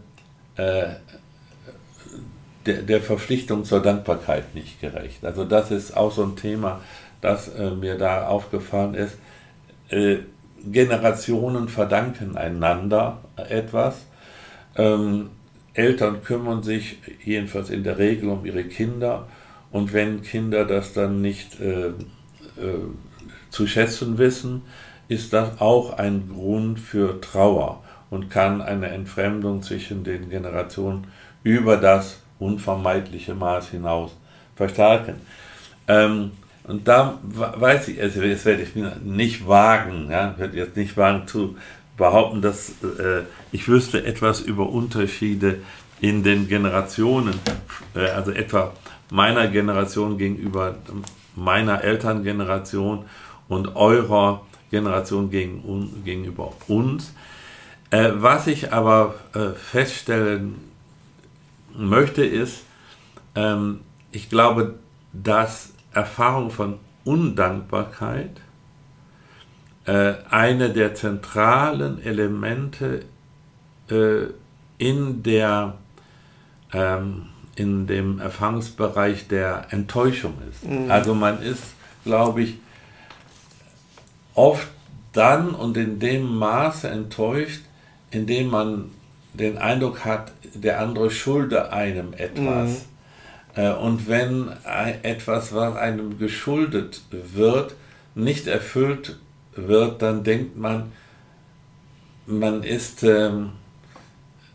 [0.56, 0.86] äh,
[2.66, 5.26] der, der, Verpflichtung zur Dankbarkeit nicht gerecht.
[5.26, 6.82] Also das ist auch so ein Thema,
[7.22, 9.18] das äh, mir da aufgefallen ist.
[9.90, 10.20] Äh,
[10.66, 14.06] Generationen verdanken einander etwas.
[14.78, 15.30] Ähm,
[15.74, 19.28] Eltern kümmern sich jedenfalls in der Regel um ihre Kinder
[19.72, 21.94] und wenn Kinder das dann nicht äh, äh,
[23.50, 24.62] zu schätzen wissen,
[25.08, 27.83] ist das auch ein Grund für Trauer
[28.14, 31.08] und kann eine Entfremdung zwischen den Generationen
[31.42, 34.16] über das unvermeidliche Maß hinaus
[34.56, 35.16] verstärken.
[35.88, 36.32] Ähm,
[36.66, 41.28] und da weiß ich, also das werde ich nicht wagen, ja, werde jetzt nicht wagen
[41.28, 41.58] zu
[41.98, 45.58] behaupten, dass äh, ich wüsste etwas über Unterschiede
[46.00, 47.34] in den Generationen,
[47.96, 48.74] äh, also etwa
[49.10, 50.76] meiner Generation gegenüber
[51.36, 53.06] meiner Elterngeneration
[53.48, 57.12] und eurer Generation gegen, un, gegenüber uns.
[57.94, 60.56] Äh, was ich aber äh, feststellen
[61.78, 62.64] möchte, ist,
[63.36, 63.82] ähm,
[64.12, 64.80] ich glaube,
[65.12, 68.42] dass Erfahrung von Undankbarkeit
[69.86, 73.06] äh, eine der zentralen Elemente
[73.92, 74.24] äh,
[74.80, 75.76] in, der,
[76.74, 80.68] ähm, in dem Erfahrungsbereich der Enttäuschung ist.
[80.68, 80.90] Mhm.
[80.90, 81.62] Also man ist,
[82.06, 82.56] glaube ich,
[84.34, 84.68] oft
[85.12, 87.62] dann und in dem Maße enttäuscht,
[88.14, 88.92] in dem man
[89.34, 92.70] den Eindruck hat, der andere schulde einem etwas.
[92.70, 92.78] Mhm.
[93.56, 94.52] Äh, und wenn
[95.02, 97.76] etwas, was einem geschuldet wird,
[98.16, 99.18] nicht erfüllt
[99.56, 100.92] wird, dann denkt man,
[102.26, 103.52] man ist, ähm,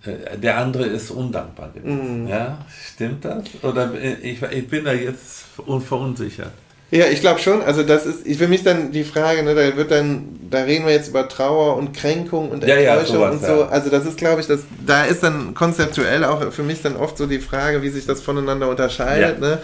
[0.05, 2.23] äh, der andere ist undankbar gewesen.
[2.23, 2.29] Mhm.
[2.29, 3.45] Ja, stimmt das?
[3.63, 6.53] Oder ich, ich bin da jetzt verunsichert.
[6.91, 7.61] Ja, ich glaube schon.
[7.61, 10.93] Also das ist, für mich dann die Frage, ne, da wird dann, da reden wir
[10.93, 13.61] jetzt über Trauer und Kränkung und Enttäuschung ja, ja, sowas, und so.
[13.61, 13.69] Ja.
[13.69, 17.19] Also das ist, glaube ich, das, da ist dann konzeptuell auch für mich dann oft
[17.19, 19.39] so die Frage, wie sich das voneinander unterscheidet.
[19.39, 19.59] Ne?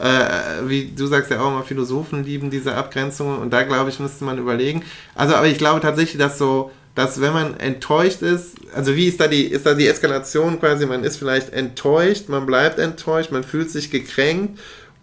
[0.00, 4.00] Äh, wie du sagst ja auch immer, Philosophen lieben diese Abgrenzungen und da glaube ich,
[4.00, 4.82] müsste man überlegen.
[5.14, 9.20] Also, aber ich glaube tatsächlich, dass so, dass wenn man enttäuscht ist, also wie ist
[9.20, 13.44] da die, ist da die Eskalation quasi, man ist vielleicht enttäuscht, man bleibt enttäuscht, man
[13.44, 14.58] fühlt sich gekränkt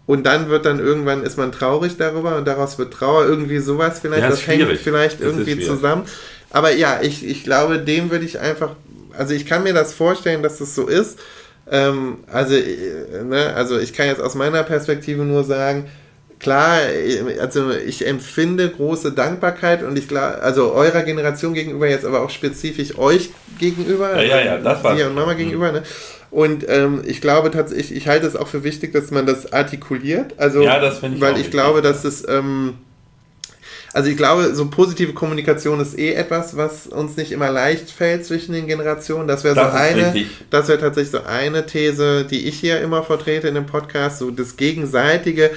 [0.08, 3.99] und dann wird dann irgendwann ist man traurig darüber und daraus wird Trauer irgendwie sowas
[3.99, 4.24] vielleicht.
[4.24, 4.68] Ja, das schwierig.
[4.68, 6.05] hängt vielleicht das irgendwie zusammen.
[6.49, 8.72] Aber ja ich, ich glaube dem würde ich einfach
[9.16, 11.20] also ich kann mir das vorstellen dass das so ist.
[11.70, 15.88] Ähm, also äh, ne, also ich kann jetzt aus meiner Perspektive nur sagen
[16.39, 16.80] klar
[17.41, 22.30] also ich empfinde große Dankbarkeit und ich glaube also eurer Generation gegenüber jetzt aber auch
[22.30, 25.84] spezifisch euch gegenüber ja ja, ja das war und Mama gegenüber ne
[26.38, 30.35] und ähm, ich glaube tatsächlich, ich halte es auch für wichtig, dass man das artikuliert.
[30.38, 32.75] Also, ja, das finde ich Weil ich glaube, dass es, ähm,
[33.91, 38.23] also ich glaube, so positive Kommunikation ist eh etwas, was uns nicht immer leicht fällt
[38.23, 39.27] zwischen den Generationen.
[39.27, 40.29] Das wäre so eine, richtig.
[40.51, 44.29] das wäre tatsächlich so eine These, die ich hier immer vertrete in dem Podcast, so
[44.29, 45.49] das gegenseitige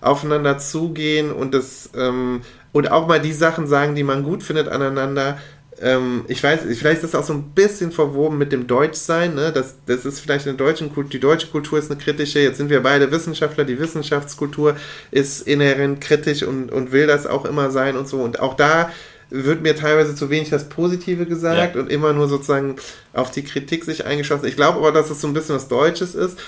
[0.00, 4.68] aufeinander zugehen und das ähm, und auch mal die Sachen sagen, die man gut findet
[4.68, 5.38] aneinander
[5.82, 9.52] ähm, ich weiß, vielleicht ist das auch so ein bisschen verwoben mit dem Deutschsein, ne?
[9.52, 12.70] Das, das ist vielleicht eine deutsche Kultur, die deutsche Kultur ist eine kritische, jetzt sind
[12.70, 14.76] wir beide Wissenschaftler, die Wissenschaftskultur
[15.10, 18.18] ist inhärent kritisch und, und will das auch immer sein und so.
[18.18, 18.90] Und auch da
[19.30, 21.80] wird mir teilweise zu wenig das Positive gesagt ja.
[21.80, 22.76] und immer nur sozusagen
[23.12, 24.48] auf die Kritik sich eingeschossen.
[24.48, 26.38] Ich glaube aber, dass es so ein bisschen was Deutsches ist.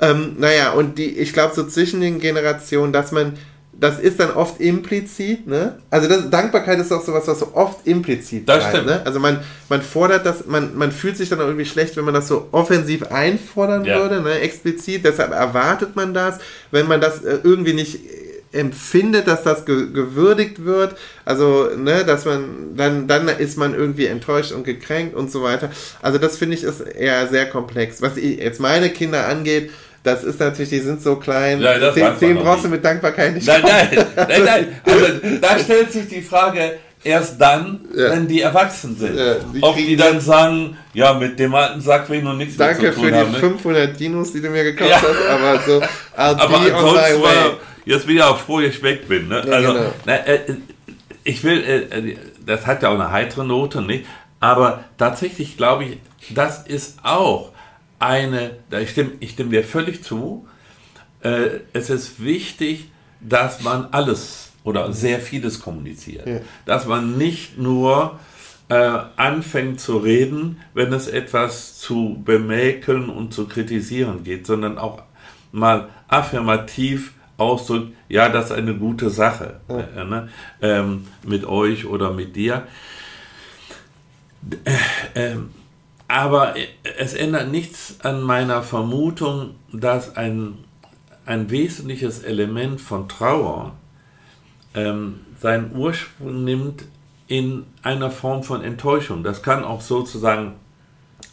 [0.00, 3.34] Ähm, naja, und die, ich glaube so zwischen den Generationen, dass man
[3.80, 5.78] das ist dann oft implizit, ne?
[5.90, 9.02] Also das, Dankbarkeit ist auch sowas, was so oft implizit das bleibt, ne?
[9.04, 12.14] Also man, man fordert das, man, man fühlt sich dann auch irgendwie schlecht, wenn man
[12.14, 13.98] das so offensiv einfordern ja.
[13.98, 14.38] würde, ne?
[14.40, 16.38] Explizit, deshalb erwartet man das,
[16.70, 18.00] wenn man das äh, irgendwie nicht
[18.52, 24.06] empfindet, dass das ge gewürdigt wird, also ne, dass man dann dann ist man irgendwie
[24.06, 25.70] enttäuscht und gekränkt und so weiter.
[26.02, 28.02] Also das finde ich ist eher sehr komplex.
[28.02, 29.70] Was jetzt meine Kinder angeht,
[30.02, 33.46] das ist natürlich, die sind so klein, ja, den, den brauchst du mit Dankbarkeit nicht
[33.46, 34.66] Nein, nein, nein, nein.
[34.84, 38.10] Also, da stellt sich die Frage, erst dann, ja.
[38.10, 39.16] wenn die erwachsen sind.
[39.16, 42.56] Ja, die Ob die dann sagen, ja, mit dem alten Sack will ich noch nichts
[42.56, 45.02] Danke mehr zu tun Danke für die 500 Dinos, die du mir gekauft ja.
[45.02, 45.78] hast, aber so,
[46.16, 47.50] I'll aber be on my way.
[47.84, 49.28] Jetzt bin ich auch froh, dass ich weg bin.
[49.28, 49.42] Ne?
[49.50, 49.92] also, genau.
[50.04, 50.38] na, äh,
[51.24, 54.04] ich will, äh, das hat ja auch eine heitere Note, nicht?
[54.40, 55.98] aber tatsächlich glaube ich,
[56.34, 57.52] das ist auch
[58.00, 60.48] eine, ich stimme, ich stimme dir völlig zu,
[61.22, 62.90] äh, es ist wichtig,
[63.20, 66.26] dass man alles oder sehr vieles kommuniziert.
[66.26, 66.40] Ja.
[66.66, 68.18] Dass man nicht nur
[68.68, 75.02] äh, anfängt zu reden, wenn es etwas zu bemäkeln und zu kritisieren geht, sondern auch
[75.52, 80.02] mal affirmativ ausdrückt, ja, das ist eine gute Sache ja.
[80.02, 80.28] äh, ne?
[80.62, 82.66] ähm, mit euch oder mit dir.
[84.64, 85.50] Äh, ähm,
[86.10, 86.54] aber
[86.98, 90.58] es ändert nichts an meiner Vermutung, dass ein,
[91.24, 93.74] ein wesentliches Element von Trauer
[94.74, 96.84] ähm, seinen Ursprung nimmt
[97.28, 99.22] in einer Form von Enttäuschung.
[99.22, 100.54] Das kann auch sozusagen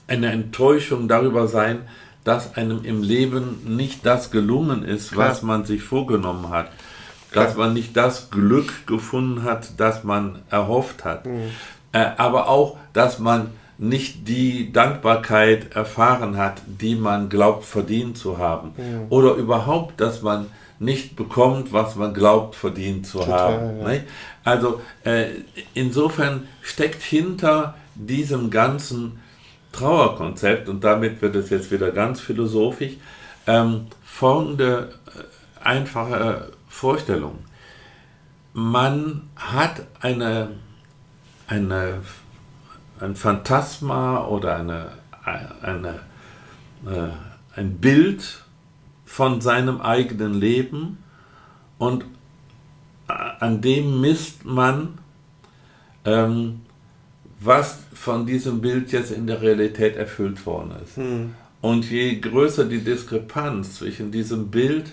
[0.08, 1.82] eine Enttäuschung darüber sein,
[2.24, 5.30] dass einem im Leben nicht das gelungen ist, Klar.
[5.30, 6.70] was man sich vorgenommen hat.
[7.32, 7.46] Klar.
[7.46, 11.26] Dass man nicht das Glück gefunden hat, das man erhofft hat.
[11.26, 11.50] Mhm.
[11.94, 18.38] Äh, aber auch, dass man nicht die Dankbarkeit erfahren hat, die man glaubt verdient zu
[18.38, 18.74] haben.
[18.78, 18.84] Ja.
[19.10, 20.48] Oder überhaupt, dass man
[20.80, 23.94] nicht bekommt, was man glaubt verdient zu Total, haben.
[23.94, 24.00] Ja.
[24.44, 25.26] Also äh,
[25.74, 29.20] insofern steckt hinter diesem ganzen
[29.72, 32.94] Trauerkonzept, und damit wird es jetzt wieder ganz philosophisch,
[33.46, 37.40] ähm, folgende äh, einfache Vorstellung.
[38.54, 40.50] Man hat eine,
[41.48, 42.02] eine
[43.00, 44.92] ein Phantasma oder eine,
[45.62, 46.00] eine,
[46.86, 48.44] äh, ein Bild
[49.06, 50.98] von seinem eigenen Leben
[51.78, 52.04] und
[53.08, 54.98] äh, an dem misst man,
[56.06, 56.62] ähm,
[57.40, 60.98] was von diesem Bild jetzt in der Realität erfüllt worden ist.
[60.98, 61.36] Hm.
[61.62, 64.92] Und je größer die Diskrepanz zwischen diesem Bild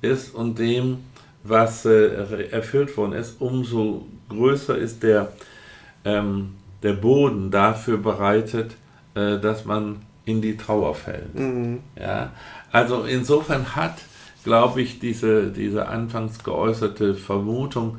[0.00, 0.98] ist und dem,
[1.42, 5.32] was äh, erfüllt worden ist, umso größer ist der,
[6.04, 8.76] ähm, der Boden dafür bereitet,
[9.14, 11.34] äh, dass man in die Trauer fällt.
[11.34, 11.80] Mhm.
[11.98, 12.32] Ja?
[12.70, 13.96] Also insofern hat,
[14.44, 17.98] glaube ich, diese, diese anfangs geäußerte Vermutung,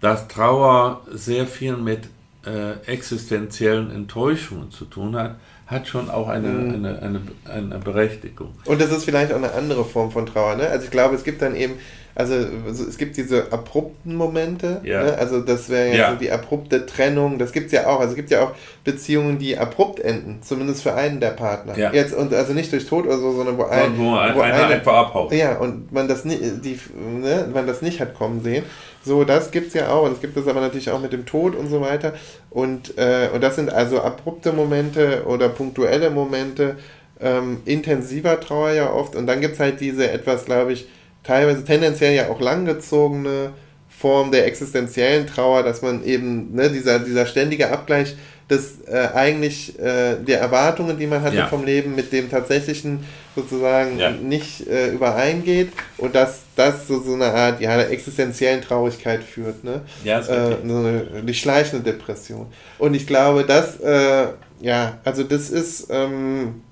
[0.00, 2.08] dass Trauer sehr viel mit
[2.44, 5.36] äh, existenziellen Enttäuschungen zu tun hat,
[5.66, 6.74] hat schon auch eine, mhm.
[6.74, 7.20] eine, eine,
[7.52, 8.54] eine Berechtigung.
[8.66, 10.56] Und das ist vielleicht auch eine andere Form von Trauer.
[10.56, 10.68] Ne?
[10.68, 11.74] Also ich glaube, es gibt dann eben
[12.16, 15.02] also es gibt diese abrupten Momente, ja.
[15.02, 15.18] ne?
[15.18, 18.10] also das wäre ja, ja, so die abrupte Trennung, das gibt es ja auch, also
[18.10, 18.52] es gibt ja auch
[18.84, 21.76] Beziehungen, die abrupt enden, zumindest für einen der Partner.
[21.76, 21.92] Ja.
[21.92, 24.74] Jetzt, und also nicht durch Tod oder so, sondern wo, ein, wo, wo einer eine,
[24.74, 25.32] einfach abhaut.
[25.32, 26.78] Ja, und man das, nie, die,
[27.20, 28.64] ne, man das nicht hat kommen sehen.
[29.04, 31.26] So, das gibt es ja auch, und es gibt es aber natürlich auch mit dem
[31.26, 32.14] Tod und so weiter.
[32.50, 36.76] Und, äh, und das sind also abrupte Momente oder punktuelle Momente,
[37.20, 39.14] ähm, intensiver Trauer ja oft.
[39.14, 40.88] Und dann gibt es halt diese etwas, glaube ich,
[41.22, 43.50] teilweise tendenziell ja auch langgezogene
[43.88, 48.16] Form der existenziellen Trauer, dass man eben, ne, dieser, dieser ständige Abgleich
[48.50, 51.46] des äh, eigentlich äh, der Erwartungen, die man hatte ja.
[51.46, 54.10] vom Leben, mit dem tatsächlichen sozusagen ja.
[54.10, 59.64] nicht äh, übereingeht und dass das so, so eine Art ja, der existenziellen Traurigkeit führt,
[59.64, 59.80] ne?
[60.04, 62.46] Ja, das äh, so eine, die schleichende Depression.
[62.78, 64.26] Und ich glaube, dass, äh,
[64.60, 66.62] ja, also das ist, ähm,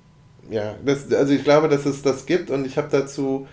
[0.49, 3.47] ja, das, also ich glaube, dass es das gibt und ich habe dazu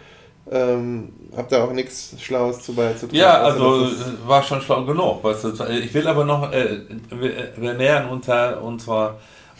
[0.52, 3.16] Ähm, hab da auch nichts Schlaues zu beizutragen.
[3.16, 3.86] Ja, also
[4.26, 5.22] war schon schlau genug.
[5.22, 6.80] Was, ich will aber noch, äh,
[7.10, 9.18] wir, wir, nähern uns ja unserer,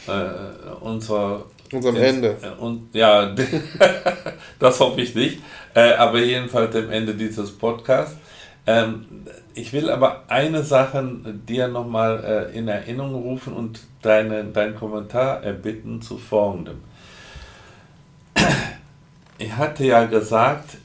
[0.09, 2.37] äh, unserer Unserem Ende.
[2.59, 3.33] Und ja,
[4.59, 5.41] das hoffe ich nicht.
[5.75, 8.17] Äh, aber jedenfalls dem Ende dieses Podcasts.
[8.67, 9.07] Ähm,
[9.55, 11.05] ich will aber eine Sache
[11.49, 16.79] dir nochmal äh, in Erinnerung rufen und deine, deinen Kommentar erbitten zu folgendem.
[19.41, 20.77] Ich hatte ja gesagt,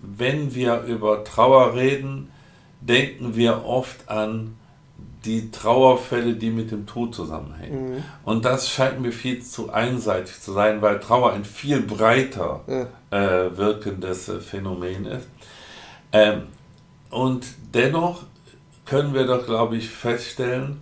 [0.00, 2.30] wenn wir über Trauer reden,
[2.80, 4.56] denken wir oft an
[5.26, 7.96] die Trauerfälle, die mit dem Tod zusammenhängen.
[7.96, 8.04] Mhm.
[8.24, 12.86] Und das scheint mir viel zu einseitig zu sein, weil Trauer ein viel breiter ja.
[13.10, 15.28] äh, wirkendes äh, Phänomen ist.
[16.12, 16.44] Ähm,
[17.10, 18.22] und dennoch
[18.86, 20.80] können wir doch, glaube ich, feststellen,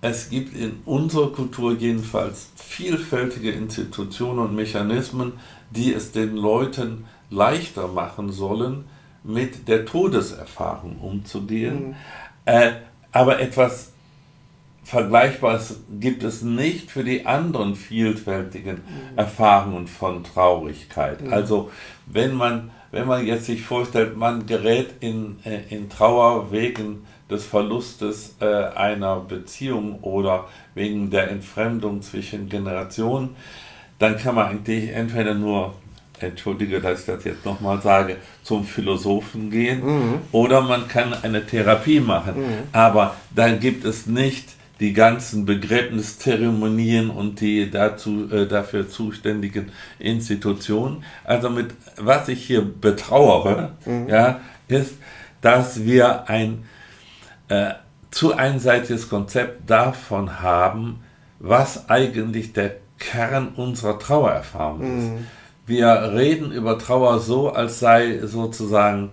[0.00, 5.32] es gibt in unserer Kultur jedenfalls vielfältige Institutionen und Mechanismen,
[5.70, 8.84] die es den Leuten leichter machen sollen,
[9.24, 11.88] mit der Todeserfahrung umzugehen.
[11.88, 11.94] Mhm.
[12.44, 12.70] Äh,
[13.12, 13.92] aber etwas
[14.84, 19.18] Vergleichbares gibt es nicht für die anderen vielfältigen mhm.
[19.18, 21.22] Erfahrungen von Traurigkeit.
[21.22, 21.32] Mhm.
[21.32, 21.70] Also
[22.06, 27.44] wenn man, wenn man jetzt sich vorstellt, man gerät in, äh, in Trauer wegen des
[27.44, 33.36] Verlustes äh, einer Beziehung oder wegen der Entfremdung zwischen Generationen,
[33.98, 35.74] dann kann man eigentlich entweder nur
[36.20, 40.18] entschuldige, dass ich das jetzt nochmal sage, zum Philosophen gehen mhm.
[40.32, 42.40] oder man kann eine Therapie machen.
[42.40, 42.58] Mhm.
[42.72, 44.50] Aber dann gibt es nicht
[44.80, 51.04] die ganzen Begräbniszeremonien und die dazu, äh, dafür zuständigen Institutionen.
[51.24, 54.08] Also mit was ich hier betrauere, mhm.
[54.08, 54.94] ja, ist,
[55.40, 56.64] dass wir ein
[57.48, 57.72] äh,
[58.10, 61.00] zu einseitiges Konzept davon haben,
[61.38, 65.10] was eigentlich der Kern unserer Trauererfahrung ist.
[65.10, 65.26] Mhm
[65.68, 69.10] wir reden über Trauer so, als sei sozusagen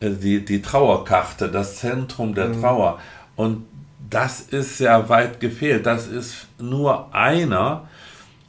[0.00, 2.60] äh, die, die Trauerkarte, das Zentrum der mhm.
[2.60, 3.00] Trauer.
[3.34, 3.64] Und
[4.08, 5.86] das ist ja weit gefehlt.
[5.86, 7.88] Das ist nur einer,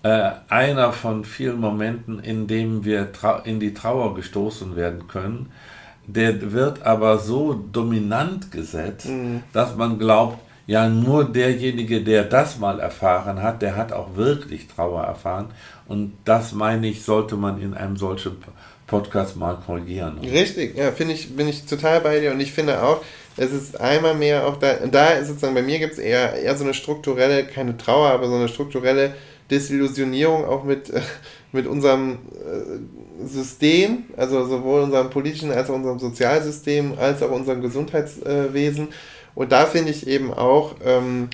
[0.03, 3.09] äh, einer von vielen Momenten, in dem wir
[3.45, 5.49] in die Trauer gestoßen werden können.
[6.07, 9.43] Der wird aber so dominant gesetzt, mhm.
[9.53, 14.67] dass man glaubt, ja, nur derjenige, der das mal erfahren hat, der hat auch wirklich
[14.67, 15.47] Trauer erfahren.
[15.87, 18.37] Und das meine ich, sollte man in einem solchen
[18.85, 20.19] Podcast mal korrigieren.
[20.19, 23.01] Richtig, ja, finde ich, bin ich total bei dir und ich finde auch,
[23.35, 26.55] es ist einmal mehr auch da, da ist sozusagen bei mir gibt es eher, eher
[26.55, 29.13] so eine strukturelle, keine Trauer, aber so eine strukturelle
[29.51, 30.91] Desillusionierung auch mit,
[31.51, 37.61] mit unserem äh, System, also sowohl unserem politischen als auch unserem Sozialsystem, als auch unserem
[37.61, 38.89] Gesundheitswesen.
[39.33, 41.29] Und da finde ich eben auch, ähm,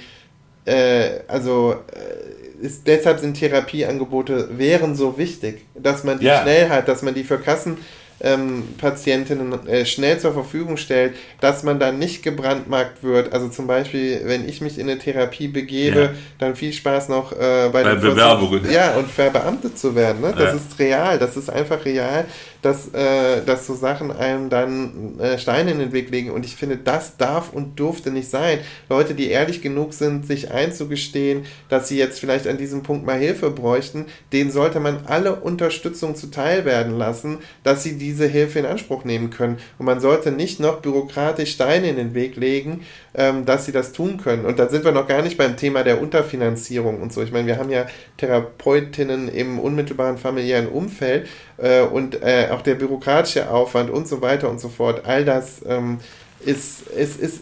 [0.65, 6.41] äh, also äh, ist, deshalb sind Therapieangebote wären so wichtig, dass man die ja.
[6.41, 7.77] schnell hat, dass man die für Kassen
[8.21, 13.33] ähm, Patientinnen äh, schnell zur Verfügung stellt, dass man dann nicht gebrandmarkt wird.
[13.33, 16.09] Also zum Beispiel, wenn ich mich in eine Therapie begebe, ja.
[16.39, 18.69] dann viel Spaß noch äh, bei, bei Bewerbungen.
[18.71, 20.21] Ja, und verbeamtet zu werden.
[20.21, 20.33] Ne?
[20.37, 20.53] Das ja.
[20.53, 22.25] ist real, das ist einfach real,
[22.63, 26.31] dass, äh, dass so Sachen einem dann äh, Steine in den Weg legen.
[26.31, 28.59] Und ich finde, das darf und durfte nicht sein.
[28.89, 33.19] Leute, die ehrlich genug sind, sich einzugestehen, dass sie jetzt vielleicht an diesem Punkt mal
[33.19, 38.65] Hilfe bräuchten, denen sollte man alle Unterstützung zuteil werden lassen, dass sie diese Hilfe in
[38.65, 39.57] Anspruch nehmen können.
[39.77, 43.91] Und man sollte nicht noch bürokratisch Steine in den Weg legen, ähm, dass sie das
[43.91, 44.45] tun können.
[44.45, 47.21] Und da sind wir noch gar nicht beim Thema der Unterfinanzierung und so.
[47.21, 47.87] Ich meine, wir haben ja
[48.17, 51.27] Therapeutinnen im unmittelbaren familiären Umfeld
[51.57, 55.05] äh, und äh, auch der bürokratische Aufwand und so weiter und so fort.
[55.05, 55.99] All das ähm,
[56.45, 57.41] ist, ist, ist,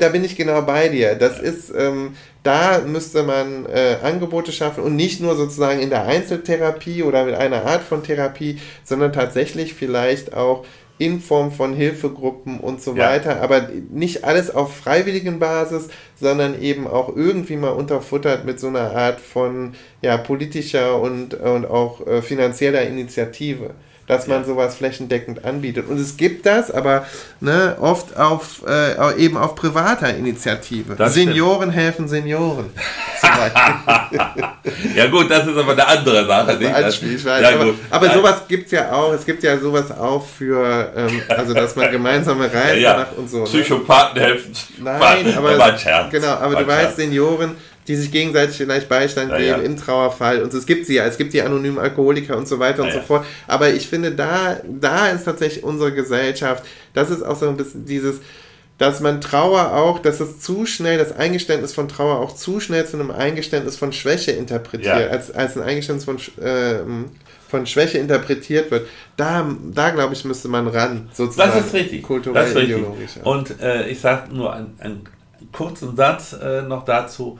[0.00, 1.14] da bin ich genau bei dir.
[1.14, 6.06] Das ist, ähm, da müsste man äh, Angebote schaffen und nicht nur sozusagen in der
[6.06, 10.64] Einzeltherapie oder mit einer Art von Therapie, sondern tatsächlich vielleicht auch
[10.98, 13.10] in Form von Hilfegruppen und so ja.
[13.10, 18.66] weiter, aber nicht alles auf freiwilligen Basis, sondern eben auch irgendwie mal unterfuttert mit so
[18.66, 23.74] einer Art von ja, politischer und, und auch äh, finanzieller Initiative
[24.08, 24.44] dass man ja.
[24.44, 25.86] sowas flächendeckend anbietet.
[25.88, 27.06] Und es gibt das, aber
[27.40, 30.96] ne, oft auf äh, eben auf privater Initiative.
[30.96, 31.76] Das Senioren stimmt.
[31.76, 32.70] helfen Senioren.
[34.96, 36.56] ja gut, das ist aber eine andere Sache.
[36.56, 36.74] Nicht?
[36.74, 39.12] Ein Spiel, ich weiß, ja, aber, aber sowas gibt es ja auch.
[39.12, 43.28] Es gibt ja sowas auch für, ähm, also dass man gemeinsame Reisen ja, macht und
[43.28, 43.40] so.
[43.40, 43.44] Ne?
[43.44, 44.26] Psychopathen ne?
[44.26, 44.52] helfen.
[44.78, 45.76] Nein, aber,
[46.10, 47.56] genau, aber du weißt, Senioren
[47.88, 49.66] die sich gegenseitig vielleicht Beistand ja, geben ja.
[49.66, 50.42] im Trauerfall.
[50.42, 53.00] Und es gibt sie ja, es gibt die anonymen Alkoholiker und so weiter und so
[53.00, 53.24] fort.
[53.46, 56.64] Aber ich finde, da, da ist tatsächlich unsere Gesellschaft,
[56.94, 58.20] das ist auch so ein bisschen dieses,
[58.76, 62.86] dass man Trauer auch, dass es zu schnell, das Eingeständnis von Trauer auch zu schnell
[62.86, 66.80] zu einem Eingeständnis von Schwäche interpretiert, als, als ein Eingeständnis von, äh,
[67.48, 68.86] von Schwäche interpretiert wird,
[69.16, 71.52] da, da glaube ich, müsste man ran, sozusagen.
[71.52, 72.02] Das ist richtig.
[72.02, 72.76] Kulturell, das ist richtig.
[72.76, 73.10] ideologisch.
[73.24, 75.08] Und äh, ich sage nur einen, einen,
[75.52, 77.38] kurzen Satz äh, noch dazu.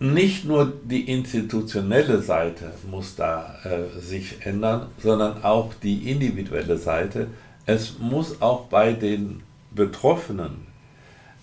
[0.00, 7.28] Nicht nur die institutionelle Seite muss da äh, sich ändern, sondern auch die individuelle Seite.
[7.66, 9.42] Es muss auch bei den
[9.72, 10.70] Betroffenen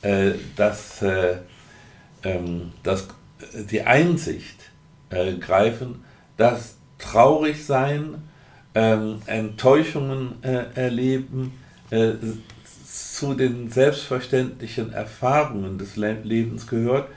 [0.02, 1.38] äh, dass, äh,
[2.24, 3.08] ähm, dass
[3.70, 4.70] die Einsicht
[5.10, 6.04] äh, greifen,
[6.38, 8.16] dass traurig sein,
[8.76, 11.54] ähm, Enttäuschungen äh, erleben,
[11.90, 12.12] äh,
[12.86, 17.08] zu den selbstverständlichen Erfahrungen des Lebens gehört,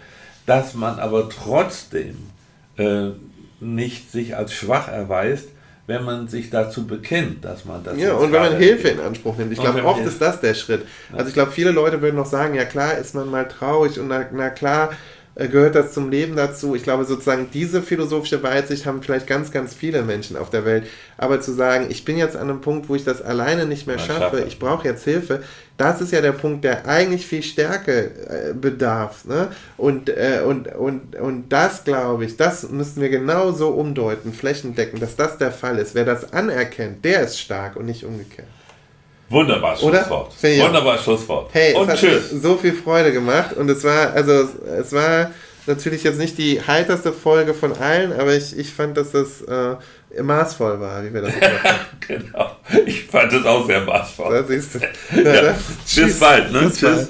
[0.51, 2.17] dass man aber trotzdem
[2.77, 3.11] äh,
[3.61, 5.47] nicht sich als schwach erweist,
[5.87, 7.97] wenn man sich dazu bekennt, dass man das.
[7.97, 9.53] Ja, und wenn man Hilfe in Anspruch nimmt.
[9.53, 10.85] Ich glaube, oft ist das der Schritt.
[11.13, 14.09] Also ich glaube, viele Leute würden noch sagen, ja klar, ist man mal traurig und
[14.09, 14.91] na, na klar,
[15.37, 16.75] gehört das zum Leben dazu.
[16.75, 20.87] Ich glaube, sozusagen diese philosophische Weitsicht haben vielleicht ganz, ganz viele Menschen auf der Welt.
[21.17, 23.99] Aber zu sagen, ich bin jetzt an einem Punkt, wo ich das alleine nicht mehr
[23.99, 25.43] schaffe, ich brauche jetzt Hilfe,
[25.77, 29.25] das ist ja der Punkt, der eigentlich viel Stärke äh, bedarf.
[29.25, 29.49] Ne?
[29.77, 35.01] Und, äh, und, und, und das, glaube ich, das müssen wir genau so umdeuten, flächendecken,
[35.01, 35.95] dass das der Fall ist.
[35.95, 38.49] Wer das anerkennt, der ist stark und nicht umgekehrt.
[39.31, 40.33] Wunderbar Schlusswort.
[40.43, 41.51] Wunderbar Schlusswort.
[41.53, 42.33] Hey, und es tschüss.
[42.33, 45.31] hat so viel Freude gemacht und es war, also es war
[45.67, 49.77] natürlich jetzt nicht die heiterste Folge von allen, aber ich, ich fand, dass das äh,
[50.21, 51.79] maßvoll war, wie wir das gemacht haben.
[52.09, 52.57] genau.
[52.87, 54.35] Ich fand es auch sehr maßvoll.
[54.35, 54.81] Da siehst du.
[55.13, 55.55] Na, ja.
[55.95, 56.63] Bis bald, ne?
[56.63, 56.91] Bis tschüss.
[56.97, 57.09] Bald.